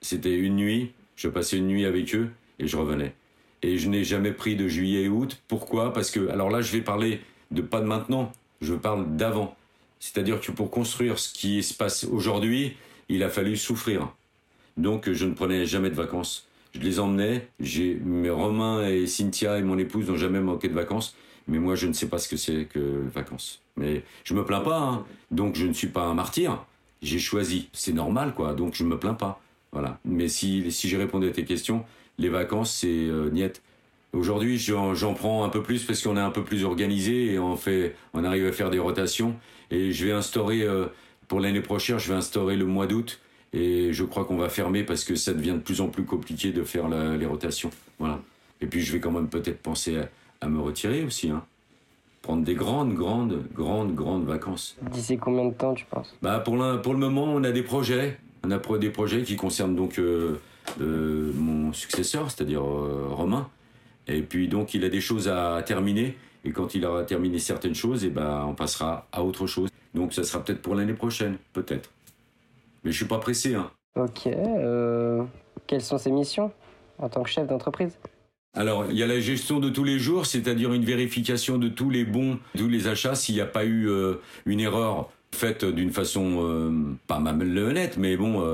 C'était 0.00 0.34
une 0.34 0.56
nuit, 0.56 0.90
je 1.14 1.28
passais 1.28 1.58
une 1.58 1.68
nuit 1.68 1.84
avec 1.84 2.12
eux 2.16 2.32
et 2.58 2.66
je 2.66 2.76
revenais. 2.76 3.14
Et 3.62 3.78
je 3.78 3.88
n'ai 3.88 4.02
jamais 4.02 4.32
pris 4.32 4.56
de 4.56 4.66
juillet 4.66 5.02
et 5.04 5.08
août. 5.08 5.40
Pourquoi? 5.46 5.92
Parce 5.92 6.10
que, 6.10 6.28
alors 6.30 6.50
là, 6.50 6.60
je 6.60 6.72
vais 6.72 6.80
parler 6.80 7.20
de 7.52 7.62
pas 7.62 7.80
de 7.80 7.86
maintenant, 7.86 8.32
je 8.62 8.74
parle 8.74 9.14
d'avant. 9.16 9.54
C'est-à-dire 10.00 10.40
que 10.40 10.50
pour 10.50 10.68
construire 10.72 11.20
ce 11.20 11.32
qui 11.32 11.62
se 11.62 11.72
passe 11.72 12.02
aujourd'hui, 12.02 12.76
il 13.12 13.22
a 13.22 13.28
fallu 13.28 13.56
souffrir. 13.56 14.12
Donc 14.76 15.10
je 15.10 15.26
ne 15.26 15.34
prenais 15.34 15.66
jamais 15.66 15.90
de 15.90 15.94
vacances. 15.94 16.48
Je 16.74 16.80
les 16.80 16.98
emmenais. 16.98 17.48
J'ai 17.60 17.94
mes 17.94 18.30
Romain 18.30 18.88
et 18.88 19.06
Cynthia 19.06 19.58
et 19.58 19.62
mon 19.62 19.78
épouse 19.78 20.08
n'ont 20.08 20.16
jamais 20.16 20.40
manqué 20.40 20.68
de 20.68 20.74
vacances. 20.74 21.14
Mais 21.48 21.58
moi, 21.58 21.74
je 21.74 21.86
ne 21.86 21.92
sais 21.92 22.08
pas 22.08 22.18
ce 22.18 22.28
que 22.28 22.36
c'est 22.36 22.64
que 22.64 23.02
vacances. 23.12 23.60
Mais 23.76 24.02
je 24.24 24.34
me 24.34 24.44
plains 24.44 24.60
pas. 24.60 24.78
Hein. 24.78 25.04
Donc 25.30 25.56
je 25.56 25.66
ne 25.66 25.72
suis 25.72 25.88
pas 25.88 26.04
un 26.04 26.14
martyr. 26.14 26.64
J'ai 27.02 27.18
choisi. 27.18 27.68
C'est 27.72 27.92
normal, 27.92 28.34
quoi. 28.34 28.54
Donc 28.54 28.74
je 28.74 28.84
me 28.84 28.98
plains 28.98 29.14
pas. 29.14 29.42
Voilà. 29.72 29.98
Mais 30.04 30.28
si, 30.28 30.70
si 30.70 30.88
j'ai 30.88 30.96
répondu 30.96 31.28
à 31.28 31.32
tes 31.32 31.44
questions, 31.44 31.84
les 32.18 32.28
vacances, 32.28 32.72
c'est 32.72 32.88
euh, 32.88 33.30
Aujourd'hui, 34.12 34.58
j'en 34.58 35.14
prends 35.14 35.42
un 35.42 35.48
peu 35.48 35.62
plus 35.62 35.84
parce 35.84 36.02
qu'on 36.02 36.18
est 36.18 36.20
un 36.20 36.30
peu 36.30 36.44
plus 36.44 36.64
organisé 36.64 37.32
et 37.32 37.38
on 37.38 37.56
fait, 37.56 37.96
on 38.12 38.24
arrive 38.24 38.46
à 38.46 38.52
faire 38.52 38.68
des 38.68 38.78
rotations. 38.78 39.36
Et 39.70 39.90
je 39.90 40.06
vais 40.06 40.12
instaurer 40.12 40.62
euh, 40.62 40.86
pour 41.32 41.40
l'année 41.40 41.62
prochaine, 41.62 41.98
je 41.98 42.08
vais 42.08 42.18
instaurer 42.18 42.56
le 42.56 42.66
mois 42.66 42.86
d'août 42.86 43.18
et 43.54 43.94
je 43.94 44.04
crois 44.04 44.26
qu'on 44.26 44.36
va 44.36 44.50
fermer 44.50 44.84
parce 44.84 45.02
que 45.02 45.14
ça 45.14 45.32
devient 45.32 45.52
de 45.52 45.60
plus 45.60 45.80
en 45.80 45.88
plus 45.88 46.04
compliqué 46.04 46.52
de 46.52 46.62
faire 46.62 46.90
les 46.90 47.24
rotations. 47.24 47.70
Voilà. 47.98 48.20
Et 48.60 48.66
puis 48.66 48.82
je 48.82 48.92
vais 48.92 49.00
quand 49.00 49.12
même 49.12 49.28
peut-être 49.28 49.62
penser 49.62 49.98
à, 50.42 50.46
me 50.46 50.60
retirer 50.60 51.04
aussi. 51.04 51.30
Hein. 51.30 51.42
Prendre 52.20 52.44
des 52.44 52.52
grandes, 52.52 52.92
grandes, 52.92 53.46
grandes, 53.54 53.94
grandes 53.94 54.26
vacances. 54.26 54.76
D'ici 54.92 55.16
combien 55.16 55.46
de 55.46 55.54
temps 55.54 55.72
tu 55.72 55.86
penses? 55.86 56.14
Bah 56.20 56.38
pour, 56.38 56.58
pour 56.82 56.92
le 56.92 56.98
moment, 56.98 57.24
on 57.24 57.42
a 57.44 57.50
des 57.50 57.62
projets. 57.62 58.18
On 58.44 58.50
a 58.50 58.60
des 58.76 58.90
projets 58.90 59.22
qui 59.22 59.36
concernent 59.36 59.74
donc 59.74 59.98
euh, 59.98 60.38
euh, 60.82 61.32
mon 61.34 61.72
successeur, 61.72 62.30
c'est-à-dire 62.30 62.60
Romain. 62.60 63.48
Et 64.06 64.20
puis 64.20 64.48
donc 64.48 64.74
il 64.74 64.84
a 64.84 64.90
des 64.90 65.00
choses 65.00 65.28
à 65.28 65.62
terminer. 65.64 66.14
Et 66.44 66.52
quand 66.52 66.74
il 66.74 66.84
aura 66.84 67.04
terminé 67.04 67.38
certaines 67.38 67.74
choses, 67.74 68.04
et 68.04 68.08
eh 68.08 68.10
ben, 68.10 68.44
on 68.46 68.54
passera 68.54 69.06
à 69.12 69.22
autre 69.22 69.46
chose. 69.46 69.70
Donc 69.94 70.12
ça 70.12 70.24
sera 70.24 70.42
peut-être 70.42 70.62
pour 70.62 70.74
l'année 70.74 70.94
prochaine, 70.94 71.36
peut-être. 71.52 71.90
Mais 72.84 72.90
je 72.90 72.96
suis 72.96 73.06
pas 73.06 73.18
pressé. 73.18 73.54
Hein. 73.54 73.70
Ok. 73.96 74.26
Euh, 74.26 75.22
quelles 75.66 75.82
sont 75.82 75.98
ses 75.98 76.10
missions 76.10 76.50
en 76.98 77.08
tant 77.08 77.22
que 77.22 77.30
chef 77.30 77.46
d'entreprise? 77.46 77.96
Alors, 78.54 78.86
il 78.90 78.98
y 78.98 79.02
a 79.02 79.06
la 79.06 79.20
gestion 79.20 79.60
de 79.60 79.70
tous 79.70 79.84
les 79.84 79.98
jours, 79.98 80.26
c'est-à-dire 80.26 80.72
une 80.72 80.84
vérification 80.84 81.58
de 81.58 81.68
tous 81.68 81.88
les 81.88 82.04
bons, 82.04 82.38
tous 82.56 82.68
les 82.68 82.86
achats, 82.86 83.14
s'il 83.14 83.34
n'y 83.34 83.40
a 83.40 83.46
pas 83.46 83.64
eu 83.64 83.88
euh, 83.88 84.16
une 84.44 84.60
erreur 84.60 85.10
faite 85.34 85.64
d'une 85.64 85.90
façon 85.90 86.40
euh, 86.42 86.70
pas 87.06 87.18
mal 87.18 87.56
honnête, 87.56 87.96
mais 87.96 88.18
bon, 88.18 88.44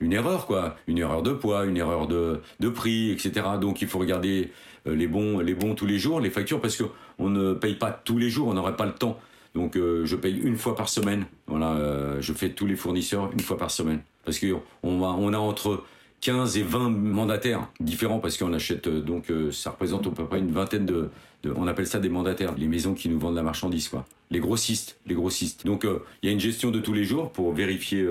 une 0.00 0.12
erreur 0.12 0.46
quoi, 0.46 0.74
une 0.88 0.98
erreur 0.98 1.22
de 1.22 1.32
poids, 1.32 1.64
une 1.64 1.76
erreur 1.76 2.08
de, 2.08 2.40
de 2.58 2.68
prix, 2.68 3.12
etc. 3.12 3.46
Donc 3.60 3.82
il 3.82 3.86
faut 3.86 4.00
regarder 4.00 4.50
les 4.86 5.06
bons, 5.06 5.40
les 5.40 5.54
bons 5.54 5.74
tous 5.74 5.86
les 5.86 5.98
jours, 5.98 6.20
les 6.20 6.30
factures, 6.30 6.60
parce 6.60 6.76
que 6.76 6.84
on 7.18 7.30
ne 7.30 7.54
paye 7.54 7.74
pas 7.74 7.90
tous 7.90 8.18
les 8.18 8.30
jours, 8.30 8.48
on 8.48 8.54
n'aurait 8.54 8.76
pas 8.76 8.86
le 8.86 8.92
temps. 8.92 9.18
Donc 9.54 9.76
euh, 9.76 10.04
je 10.04 10.16
paye 10.16 10.36
une 10.36 10.56
fois 10.56 10.74
par 10.74 10.88
semaine. 10.88 11.26
Voilà, 11.46 11.74
euh, 11.74 12.20
je 12.20 12.32
fais 12.32 12.50
tous 12.50 12.66
les 12.66 12.76
fournisseurs 12.76 13.30
une 13.32 13.40
fois 13.40 13.56
par 13.56 13.70
semaine. 13.70 14.00
Parce 14.24 14.38
qu'on 14.38 14.60
on 14.82 15.32
a 15.32 15.38
entre 15.38 15.84
15 16.20 16.56
et 16.56 16.62
20 16.62 16.90
mandataires 16.90 17.68
différents 17.80 18.18
parce 18.18 18.36
qu'on 18.36 18.52
achète 18.52 18.86
euh, 18.86 19.00
donc 19.00 19.30
ça 19.52 19.70
représente 19.70 20.06
à 20.06 20.10
peu 20.10 20.24
près 20.24 20.38
une 20.38 20.50
vingtaine 20.50 20.86
de, 20.86 21.10
on 21.54 21.66
appelle 21.66 21.86
ça 21.86 22.00
des 22.00 22.08
mandataires, 22.08 22.54
les 22.56 22.66
maisons 22.66 22.94
qui 22.94 23.08
nous 23.08 23.18
vendent 23.18 23.36
la 23.36 23.42
marchandise. 23.42 23.90
Les 24.30 24.40
grossistes, 24.40 24.98
les 25.06 25.14
grossistes. 25.14 25.66
Donc 25.66 25.86
il 26.22 26.26
y 26.26 26.30
a 26.30 26.32
une 26.32 26.40
gestion 26.40 26.70
de 26.70 26.80
tous 26.80 26.94
les 26.94 27.04
jours 27.04 27.30
pour 27.30 27.52
vérifier 27.52 28.04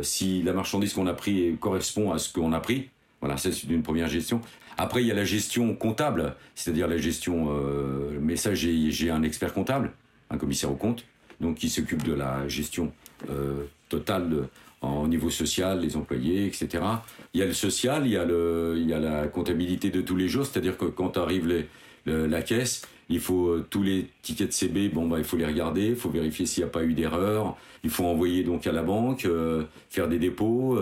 si 0.00 0.42
la 0.42 0.54
marchandise 0.54 0.94
qu'on 0.94 1.06
a 1.06 1.12
pris 1.12 1.56
correspond 1.60 2.10
à 2.10 2.18
ce 2.18 2.32
qu'on 2.32 2.54
a 2.54 2.60
pris. 2.60 2.88
Voilà, 3.20 3.36
c'est 3.36 3.64
une 3.64 3.82
première 3.82 4.08
gestion. 4.08 4.40
Après, 4.78 5.02
il 5.02 5.06
y 5.06 5.10
a 5.10 5.14
la 5.14 5.24
gestion 5.24 5.74
comptable, 5.74 6.34
c'est-à-dire 6.54 6.88
la 6.88 6.96
gestion. 6.96 7.48
Euh, 7.50 8.18
mais 8.20 8.36
ça, 8.36 8.54
j'ai 8.54 9.10
un 9.10 9.22
expert 9.22 9.52
comptable, 9.52 9.92
un 10.30 10.38
commissaire 10.38 10.70
au 10.70 10.76
compte, 10.76 11.04
donc 11.40 11.56
qui 11.56 11.68
s'occupe 11.68 12.02
de 12.02 12.14
la 12.14 12.48
gestion 12.48 12.92
euh, 13.28 13.64
totale 13.88 14.48
au 14.82 15.06
niveau 15.06 15.28
social, 15.28 15.80
les 15.80 15.96
employés, 15.96 16.46
etc. 16.46 16.82
Il 17.34 17.40
y 17.40 17.42
a 17.42 17.46
le 17.46 17.52
social, 17.52 18.06
il 18.06 18.12
y 18.12 18.16
a, 18.16 18.24
le, 18.24 18.76
il 18.78 18.88
y 18.88 18.94
a 18.94 18.98
la 18.98 19.28
comptabilité 19.28 19.90
de 19.90 20.00
tous 20.00 20.16
les 20.16 20.26
jours, 20.26 20.46
c'est-à-dire 20.46 20.78
que 20.78 20.86
quand 20.86 21.18
arrive 21.18 21.46
les, 21.46 21.66
la 22.06 22.40
caisse, 22.40 22.82
il 23.10 23.20
faut 23.20 23.48
euh, 23.48 23.66
tous 23.68 23.82
les 23.82 24.06
tickets 24.22 24.48
de 24.48 24.52
CB, 24.52 24.88
bon 24.88 25.06
bah 25.06 25.18
il 25.18 25.24
faut 25.24 25.36
les 25.36 25.46
regarder, 25.46 25.88
il 25.88 25.96
faut 25.96 26.08
vérifier 26.08 26.46
s'il 26.46 26.64
n'y 26.64 26.68
a 26.68 26.72
pas 26.72 26.82
eu 26.82 26.94
d'erreur, 26.94 27.56
il 27.84 27.90
faut 27.90 28.04
envoyer 28.04 28.42
donc 28.42 28.66
à 28.66 28.72
la 28.72 28.82
banque, 28.82 29.28
faire 29.90 30.08
des 30.08 30.18
dépôts, 30.18 30.78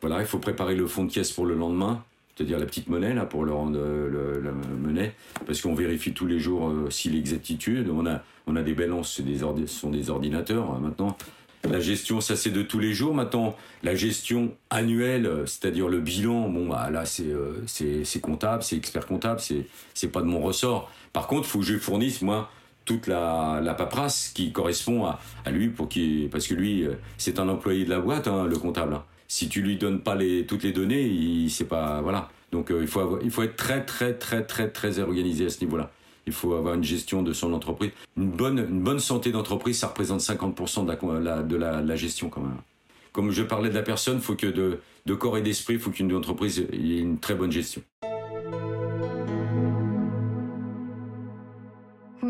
voilà, 0.00 0.20
il 0.20 0.26
faut 0.26 0.38
préparer 0.38 0.74
le 0.74 0.86
fonds 0.86 1.04
de 1.04 1.12
caisse 1.12 1.32
pour 1.32 1.46
le 1.46 1.54
lendemain 1.54 2.02
c'est-à-dire 2.38 2.60
la 2.60 2.66
petite 2.66 2.88
monnaie 2.88 3.14
là 3.14 3.26
pour 3.26 3.44
le 3.44 3.52
rendre 3.52 3.78
le, 3.78 4.40
la 4.40 4.52
monnaie, 4.52 5.12
parce 5.44 5.60
qu'on 5.60 5.74
vérifie 5.74 6.12
tous 6.12 6.26
les 6.26 6.38
jours 6.38 6.68
euh, 6.68 6.88
si 6.88 7.10
l'exactitude. 7.10 7.90
On 7.90 8.06
a 8.06 8.22
on 8.46 8.54
a 8.54 8.62
des 8.62 8.74
balances, 8.74 9.10
ce 9.12 9.66
sont 9.66 9.90
des 9.90 10.08
ordinateurs 10.08 10.70
hein, 10.70 10.78
maintenant. 10.80 11.18
La 11.64 11.80
gestion, 11.80 12.20
ça 12.20 12.36
c'est 12.36 12.50
de 12.50 12.62
tous 12.62 12.78
les 12.78 12.92
jours. 12.92 13.14
Maintenant, 13.14 13.56
la 13.82 13.94
gestion 13.94 14.54
annuelle, 14.70 15.28
c'est-à-dire 15.46 15.88
le 15.88 16.00
bilan, 16.00 16.48
bon 16.48 16.68
bah, 16.68 16.88
là 16.90 17.04
c'est 17.04 17.24
euh, 17.24 17.62
c'est 17.66 18.20
comptable, 18.20 18.62
c'est 18.62 18.76
expert 18.76 19.06
comptable, 19.06 19.40
c'est 19.40 20.12
pas 20.12 20.20
de 20.20 20.26
mon 20.26 20.40
ressort. 20.40 20.90
Par 21.12 21.26
contre, 21.26 21.48
faut 21.48 21.58
que 21.58 21.64
je 21.64 21.76
fournisse 21.78 22.22
moi 22.22 22.50
toute 22.84 23.06
la, 23.06 23.60
la 23.62 23.74
paperasse 23.74 24.30
qui 24.34 24.52
correspond 24.52 25.04
à, 25.04 25.20
à 25.44 25.50
lui 25.50 25.68
pour 25.68 25.88
parce 26.30 26.46
que 26.46 26.54
lui 26.54 26.84
euh, 26.86 26.94
c'est 27.18 27.38
un 27.38 27.48
employé 27.48 27.84
de 27.84 27.90
la 27.90 28.00
boîte, 28.00 28.28
hein, 28.28 28.46
le 28.46 28.56
comptable. 28.56 28.94
Hein 28.94 29.04
si 29.28 29.48
tu 29.48 29.60
lui 29.60 29.76
donnes 29.76 30.00
pas 30.00 30.14
les, 30.14 30.46
toutes 30.46 30.62
les 30.62 30.72
données, 30.72 31.02
il 31.02 31.50
sait 31.50 31.66
pas. 31.66 32.00
Voilà. 32.00 32.30
Donc 32.50 32.70
euh, 32.70 32.80
il, 32.80 32.88
faut 32.88 33.00
avoir, 33.00 33.22
il 33.22 33.30
faut 33.30 33.42
être 33.42 33.56
très, 33.56 33.84
très, 33.84 34.14
très, 34.14 34.42
très, 34.42 34.68
très 34.70 34.98
organisé 34.98 35.46
à 35.46 35.50
ce 35.50 35.60
niveau-là. 35.60 35.90
Il 36.28 36.34
faut 36.34 36.52
avoir 36.52 36.74
une 36.74 36.84
gestion 36.84 37.22
de 37.22 37.32
son 37.32 37.54
entreprise. 37.54 37.90
Une 38.18 38.28
bonne, 38.28 38.58
une 38.58 38.82
bonne 38.82 38.98
santé 38.98 39.32
d'entreprise, 39.32 39.78
ça 39.78 39.86
représente 39.86 40.20
50% 40.20 40.84
de, 40.84 41.56
la, 41.56 41.96
gestion 41.96 42.28
quand 42.28 42.42
même. 42.42 42.58
Comme 43.12 43.30
je 43.30 43.42
parlais 43.42 43.70
de 43.70 43.74
la 43.74 43.82
personne, 43.82 44.20
faut 44.20 44.34
que 44.34 44.46
de, 44.46 45.14
corps 45.14 45.38
et 45.38 45.42
d'esprit, 45.42 45.74
il 45.74 45.80
faut 45.80 45.90
qu'une 45.90 46.14
entreprise 46.14 46.66
ait 46.70 46.98
une 46.98 47.18
très 47.18 47.34
bonne 47.34 47.50
gestion. 47.50 47.80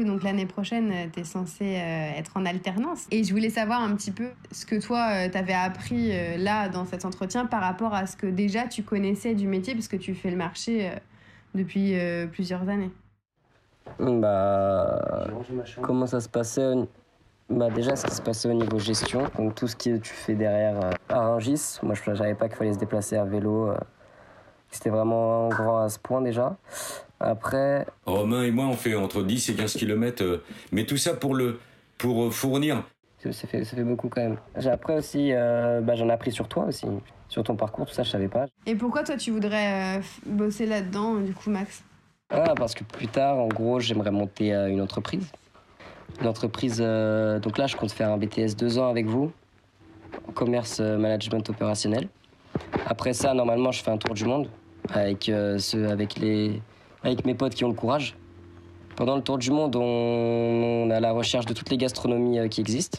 donc 0.05 0.23
l'année 0.23 0.47
prochaine, 0.47 0.93
euh, 0.93 1.07
tu 1.13 1.21
es 1.21 1.25
censé 1.25 1.65
euh, 1.65 2.17
être 2.17 2.37
en 2.37 2.47
alternance. 2.47 3.09
Et 3.11 3.25
je 3.25 3.33
voulais 3.33 3.51
savoir 3.51 3.83
un 3.83 3.97
petit 3.97 4.13
peu 4.13 4.29
ce 4.53 4.65
que 4.65 4.81
toi, 4.81 5.09
euh, 5.11 5.29
tu 5.29 5.37
avais 5.37 5.55
appris 5.55 6.13
là 6.39 6.69
dans 6.69 6.85
cet 6.85 7.05
entretien 7.05 7.47
par 7.47 7.63
rapport 7.63 7.95
à 7.95 8.07
ce 8.07 8.17
que 8.17 8.29
déjà 8.29 8.69
tu 8.69 8.85
connaissais 8.85 9.35
du 9.35 9.49
métier, 9.49 9.75
puisque 9.75 9.99
tu 9.99 10.15
fais 10.15 10.31
le 10.31 10.37
marché 10.37 10.93
depuis 11.55 11.95
plusieurs 12.31 12.69
années. 12.69 12.91
Bah, 13.99 15.27
comment 15.83 16.07
ça 16.07 16.21
se 16.21 16.29
passait 16.29 16.75
bah 17.51 17.71
déjà, 17.71 17.97
ce 17.97 18.05
qui 18.05 18.15
se 18.15 18.21
passait 18.21 18.51
au 18.51 18.53
niveau 18.53 18.79
gestion, 18.79 19.23
donc 19.39 19.55
tout 19.55 19.67
ce 19.67 19.75
que 19.75 19.97
tu 19.97 20.13
fais 20.13 20.35
derrière 20.35 20.91
à 21.09 21.31
Rungis. 21.31 21.79
Moi, 21.83 21.95
je 21.95 22.15
savais 22.15 22.35
pas 22.35 22.47
qu'il 22.47 22.59
fallait 22.59 22.75
se 22.75 22.79
déplacer 22.79 23.17
à 23.17 23.25
vélo. 23.25 23.73
C'était 24.71 24.91
vraiment 24.91 25.49
grand 25.49 25.79
à 25.79 25.89
ce 25.89 25.99
point 25.99 26.21
déjà. 26.21 26.57
Après. 27.21 27.87
Romain 28.07 28.43
et 28.43 28.51
moi, 28.51 28.67
on 28.67 28.75
fait 28.75 28.95
entre 28.95 29.23
10 29.23 29.51
et 29.51 29.55
15 29.55 29.75
km, 29.75 30.23
euh, 30.23 30.45
mais 30.73 30.85
tout 30.85 30.97
ça 30.97 31.15
pour, 31.15 31.35
le, 31.35 31.59
pour 31.97 32.25
euh, 32.25 32.31
fournir. 32.31 32.85
ça 33.19 33.33
fait, 33.33 33.65
ça 33.65 33.77
fait 33.77 33.83
beaucoup 33.83 34.09
quand 34.09 34.21
même. 34.21 34.37
Appris 34.71 34.95
aussi, 34.95 35.33
euh, 35.33 35.81
bah, 35.81 35.97
j'en 35.97 36.09
ai 36.09 36.13
appris 36.13 36.31
sur 36.31 36.47
toi 36.47 36.67
aussi, 36.67 36.87
sur 37.29 37.43
ton 37.43 37.57
parcours, 37.57 37.87
tout 37.87 37.95
ça, 37.95 38.05
je 38.05 38.11
savais 38.11 38.29
pas. 38.29 38.47
Et 38.67 38.77
pourquoi 38.77 39.03
toi 39.03 39.17
tu 39.17 39.33
voudrais 39.33 39.99
euh, 39.99 40.03
bosser 40.27 40.67
là-dedans, 40.67 41.17
du 41.17 41.33
coup, 41.33 41.51
Max? 41.51 41.83
Ah, 42.31 42.55
Parce 42.57 42.75
que 42.75 42.85
plus 42.85 43.09
tard, 43.09 43.39
en 43.39 43.49
gros, 43.49 43.81
j'aimerais 43.81 44.11
monter 44.11 44.55
euh, 44.55 44.69
une 44.69 44.81
entreprise. 44.81 45.27
Une 46.21 46.27
entreprise, 46.27 46.79
donc 46.79 47.59
là, 47.59 47.67
je 47.67 47.77
compte 47.77 47.93
faire 47.93 48.11
un 48.11 48.17
BTS 48.17 48.57
deux 48.57 48.79
ans 48.79 48.89
avec 48.89 49.07
vous, 49.07 49.31
commerce 50.35 50.81
management 50.81 51.49
opérationnel. 51.49 52.09
Après 52.87 53.13
ça, 53.13 53.35
normalement, 53.35 53.71
je 53.71 53.83
fais 53.85 53.91
un 53.91 53.99
tour 53.99 54.15
du 54.15 54.25
monde 54.25 54.49
avec, 54.93 55.31
ceux, 55.59 55.89
avec, 55.89 56.19
les, 56.19 56.61
avec 57.05 57.25
mes 57.25 57.35
potes 57.35 57.55
qui 57.55 57.65
ont 57.65 57.69
le 57.69 57.75
courage. 57.75 58.17
Pendant 58.99 59.15
le 59.15 59.23
tour 59.23 59.39
du 59.39 59.53
monde, 59.53 59.77
on, 59.77 60.91
a 60.91 60.99
la 60.99 61.13
recherche 61.13 61.47
de 61.47 61.55
toutes 61.55 61.71
les 61.71 61.77
gastronomies 61.77 62.41
euh, 62.41 62.49
qui 62.49 62.61
existent. 62.61 62.99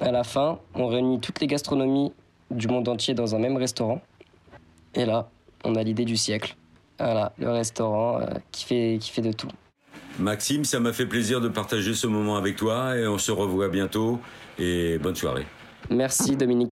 À 0.00 0.10
la 0.10 0.24
fin, 0.24 0.58
on 0.74 0.86
réunit 0.86 1.20
toutes 1.20 1.38
les 1.40 1.46
gastronomies 1.46 2.14
du 2.50 2.66
monde 2.66 2.88
entier 2.88 3.12
dans 3.12 3.34
un 3.34 3.38
même 3.38 3.58
restaurant. 3.58 4.00
Et 4.94 5.04
là, 5.04 5.28
on 5.62 5.74
a 5.74 5.82
l'idée 5.82 6.06
du 6.06 6.16
siècle. 6.16 6.56
Voilà, 6.98 7.32
le 7.38 7.50
restaurant 7.50 8.20
euh, 8.20 8.26
qui, 8.52 8.64
fait, 8.64 8.98
qui 9.00 9.10
fait 9.10 9.22
de 9.22 9.32
tout. 9.32 9.48
Maxime, 10.18 10.64
ça 10.64 10.78
m'a 10.78 10.92
fait 10.92 11.06
plaisir 11.06 11.40
de 11.40 11.48
partager 11.48 11.94
ce 11.94 12.06
moment 12.06 12.36
avec 12.36 12.56
toi 12.56 12.96
et 12.96 13.06
on 13.06 13.18
se 13.18 13.32
revoit 13.32 13.68
bientôt 13.68 14.20
et 14.58 14.98
bonne 14.98 15.16
soirée. 15.16 15.46
Merci 15.90 16.36
Dominique. 16.36 16.70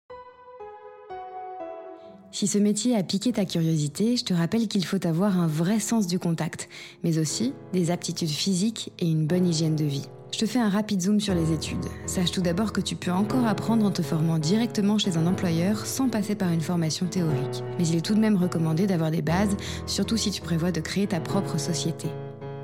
Si 2.31 2.47
ce 2.47 2.57
métier 2.57 2.95
a 2.95 3.03
piqué 3.03 3.31
ta 3.31 3.45
curiosité, 3.45 4.17
je 4.17 4.23
te 4.23 4.33
rappelle 4.33 4.67
qu'il 4.67 4.85
faut 4.85 5.05
avoir 5.05 5.37
un 5.37 5.45
vrai 5.45 5.79
sens 5.79 6.07
du 6.07 6.17
contact, 6.17 6.67
mais 7.03 7.19
aussi 7.19 7.53
des 7.73 7.91
aptitudes 7.91 8.29
physiques 8.29 8.91
et 8.97 9.05
une 9.05 9.27
bonne 9.27 9.45
hygiène 9.45 9.75
de 9.75 9.85
vie. 9.85 10.07
Je 10.33 10.39
te 10.39 10.45
fais 10.47 10.57
un 10.57 10.67
rapide 10.67 10.99
zoom 10.99 11.19
sur 11.19 11.35
les 11.35 11.51
études. 11.51 11.85
Sache 12.07 12.31
tout 12.31 12.41
d'abord 12.41 12.73
que 12.73 12.81
tu 12.81 12.95
peux 12.95 13.11
encore 13.11 13.45
apprendre 13.45 13.85
en 13.85 13.91
te 13.91 14.01
formant 14.01 14.39
directement 14.39 14.97
chez 14.97 15.15
un 15.15 15.27
employeur 15.27 15.85
sans 15.85 16.09
passer 16.09 16.33
par 16.33 16.51
une 16.51 16.59
formation 16.59 17.05
théorique. 17.05 17.63
Mais 17.77 17.87
il 17.87 17.95
est 17.95 18.01
tout 18.01 18.15
de 18.15 18.19
même 18.19 18.35
recommandé 18.35 18.87
d'avoir 18.87 19.11
des 19.11 19.21
bases, 19.21 19.55
surtout 19.85 20.17
si 20.17 20.31
tu 20.31 20.41
prévois 20.41 20.71
de 20.71 20.81
créer 20.81 21.05
ta 21.05 21.19
propre 21.19 21.59
société. 21.59 22.07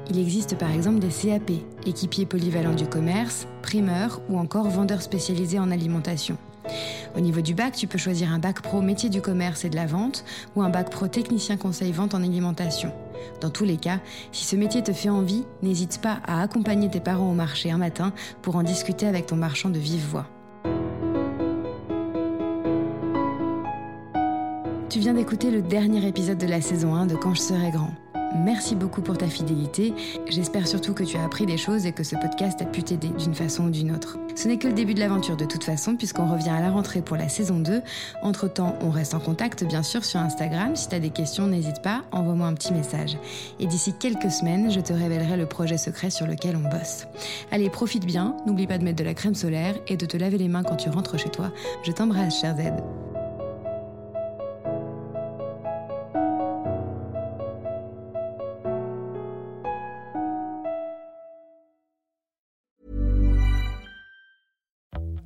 Il 0.10 0.18
existe 0.18 0.58
par 0.58 0.72
exemple 0.72 0.98
des 0.98 1.10
CAP, 1.10 1.52
équipiers 1.86 2.26
polyvalents 2.26 2.74
du 2.74 2.88
commerce, 2.88 3.46
primeurs 3.62 4.20
ou 4.30 4.40
encore 4.40 4.68
vendeurs 4.68 5.04
spécialisés 5.04 5.60
en 5.60 5.70
alimentation. 5.70 6.40
Au 7.16 7.20
niveau 7.20 7.42
du 7.42 7.54
bac, 7.54 7.76
tu 7.76 7.88
peux 7.88 7.98
choisir 7.98 8.32
un 8.32 8.40
bac 8.40 8.62
pro 8.62 8.82
métier 8.82 9.10
du 9.10 9.22
commerce 9.22 9.66
et 9.66 9.70
de 9.70 9.76
la 9.76 9.86
vente 9.86 10.24
ou 10.56 10.62
un 10.62 10.70
bac 10.70 10.90
pro 10.90 11.08
technicien 11.08 11.58
conseil 11.58 11.92
vente 11.92 12.14
en 12.14 12.24
alimentation. 12.24 12.92
Dans 13.42 13.50
tous 13.50 13.66
les 13.66 13.78
cas, 13.78 14.00
si 14.32 14.46
ce 14.46 14.56
métier 14.56 14.84
te 14.84 14.94
fait 14.94 15.10
envie, 15.10 15.44
n'hésite 15.62 16.00
pas 16.02 16.20
à 16.26 16.42
accompagner 16.42 16.90
tes 16.90 17.00
parents 17.00 17.30
au 17.30 17.36
marché 17.36 17.72
un 17.72 17.78
matin 17.78 18.14
pour 18.42 18.56
en 18.56 18.64
discuter 18.64 19.08
avec 19.08 19.26
ton 19.26 19.36
marchand 19.36 19.70
de 19.70 19.80
vive 19.80 20.06
voix. 20.06 20.28
Tu 24.90 25.00
viens 25.00 25.14
d'écouter 25.14 25.52
le 25.52 25.62
dernier 25.62 26.08
épisode 26.08 26.40
de 26.40 26.48
la 26.48 26.62
saison 26.62 26.96
1 26.96 27.06
de 27.06 27.16
Quand 27.16 27.36
je 27.36 27.42
serai 27.42 27.70
grand. 27.70 27.92
Merci 28.36 28.76
beaucoup 28.76 29.02
pour 29.02 29.18
ta 29.18 29.28
fidélité. 29.28 29.94
J'espère 30.28 30.68
surtout 30.68 30.94
que 30.94 31.04
tu 31.04 31.18
as 31.18 31.24
appris 31.24 31.46
des 31.46 31.58
choses 31.58 31.86
et 31.86 31.92
que 31.92 32.04
ce 32.04 32.16
podcast 32.16 32.62
a 32.62 32.66
pu 32.66 32.84
t'aider 32.84 33.10
d'une 33.10 33.34
façon 33.34 33.66
ou 33.66 33.70
d'une 33.70 33.92
autre. 33.92 34.18
Ce 34.36 34.48
n'est 34.48 34.58
que 34.58 34.68
le 34.68 34.74
début 34.74 34.94
de 34.94 35.00
l'aventure 35.00 35.36
de 35.36 35.46
toute 35.46 35.64
façon, 35.64 35.96
puisqu'on 35.96 36.32
revient 36.32 36.50
à 36.50 36.62
la 36.62 36.70
rentrée 36.70 37.02
pour 37.02 37.18
la 37.18 37.28
saison 37.28 37.60
2. 37.60 37.82
Entre-temps, 38.22 38.78
on 38.82 38.92
reste 38.92 39.14
en 39.14 39.20
contact 39.20 39.64
bien 39.64 39.84
sûr 39.84 40.06
sur 40.06 40.20
Instagram. 40.20 40.76
Si 40.76 40.88
tu 40.88 40.96
as 40.96 41.00
des 41.00 41.10
questions, 41.10 41.48
n'hésite 41.48 41.82
pas, 41.82 42.04
envoie-moi 42.12 42.48
un 42.48 42.54
petit 42.54 42.74
message. 42.74 43.18
Et 43.60 43.66
d'ici 43.66 43.94
quelques 44.00 44.32
semaines, 44.32 44.72
je 44.72 44.80
te 44.80 44.94
révélerai 44.94 45.36
le 45.36 45.46
projet 45.46 45.78
secret 45.78 46.10
sur 46.10 46.28
lequel 46.28 46.56
on 46.56 46.70
bosse. 46.70 47.08
Allez, 47.52 47.70
profite 47.70 48.06
bien, 48.06 48.38
n'oublie 48.46 48.68
pas 48.68 48.78
de 48.78 48.84
mettre 48.84 48.98
de 48.98 49.04
la 49.04 49.14
crème 49.14 49.36
solaire 49.36 49.76
et 49.88 49.98
de 49.98 50.06
te 50.06 50.18
laver 50.18 50.38
les 50.38 50.48
mains 50.48 50.64
quand 50.64 50.78
tu 50.78 50.90
rentres 50.90 51.18
chez 51.20 51.30
toi. 51.30 51.52
Je 51.84 51.92
t'embrasse, 51.92 52.40
cher 52.40 52.56
Z. 52.56 53.19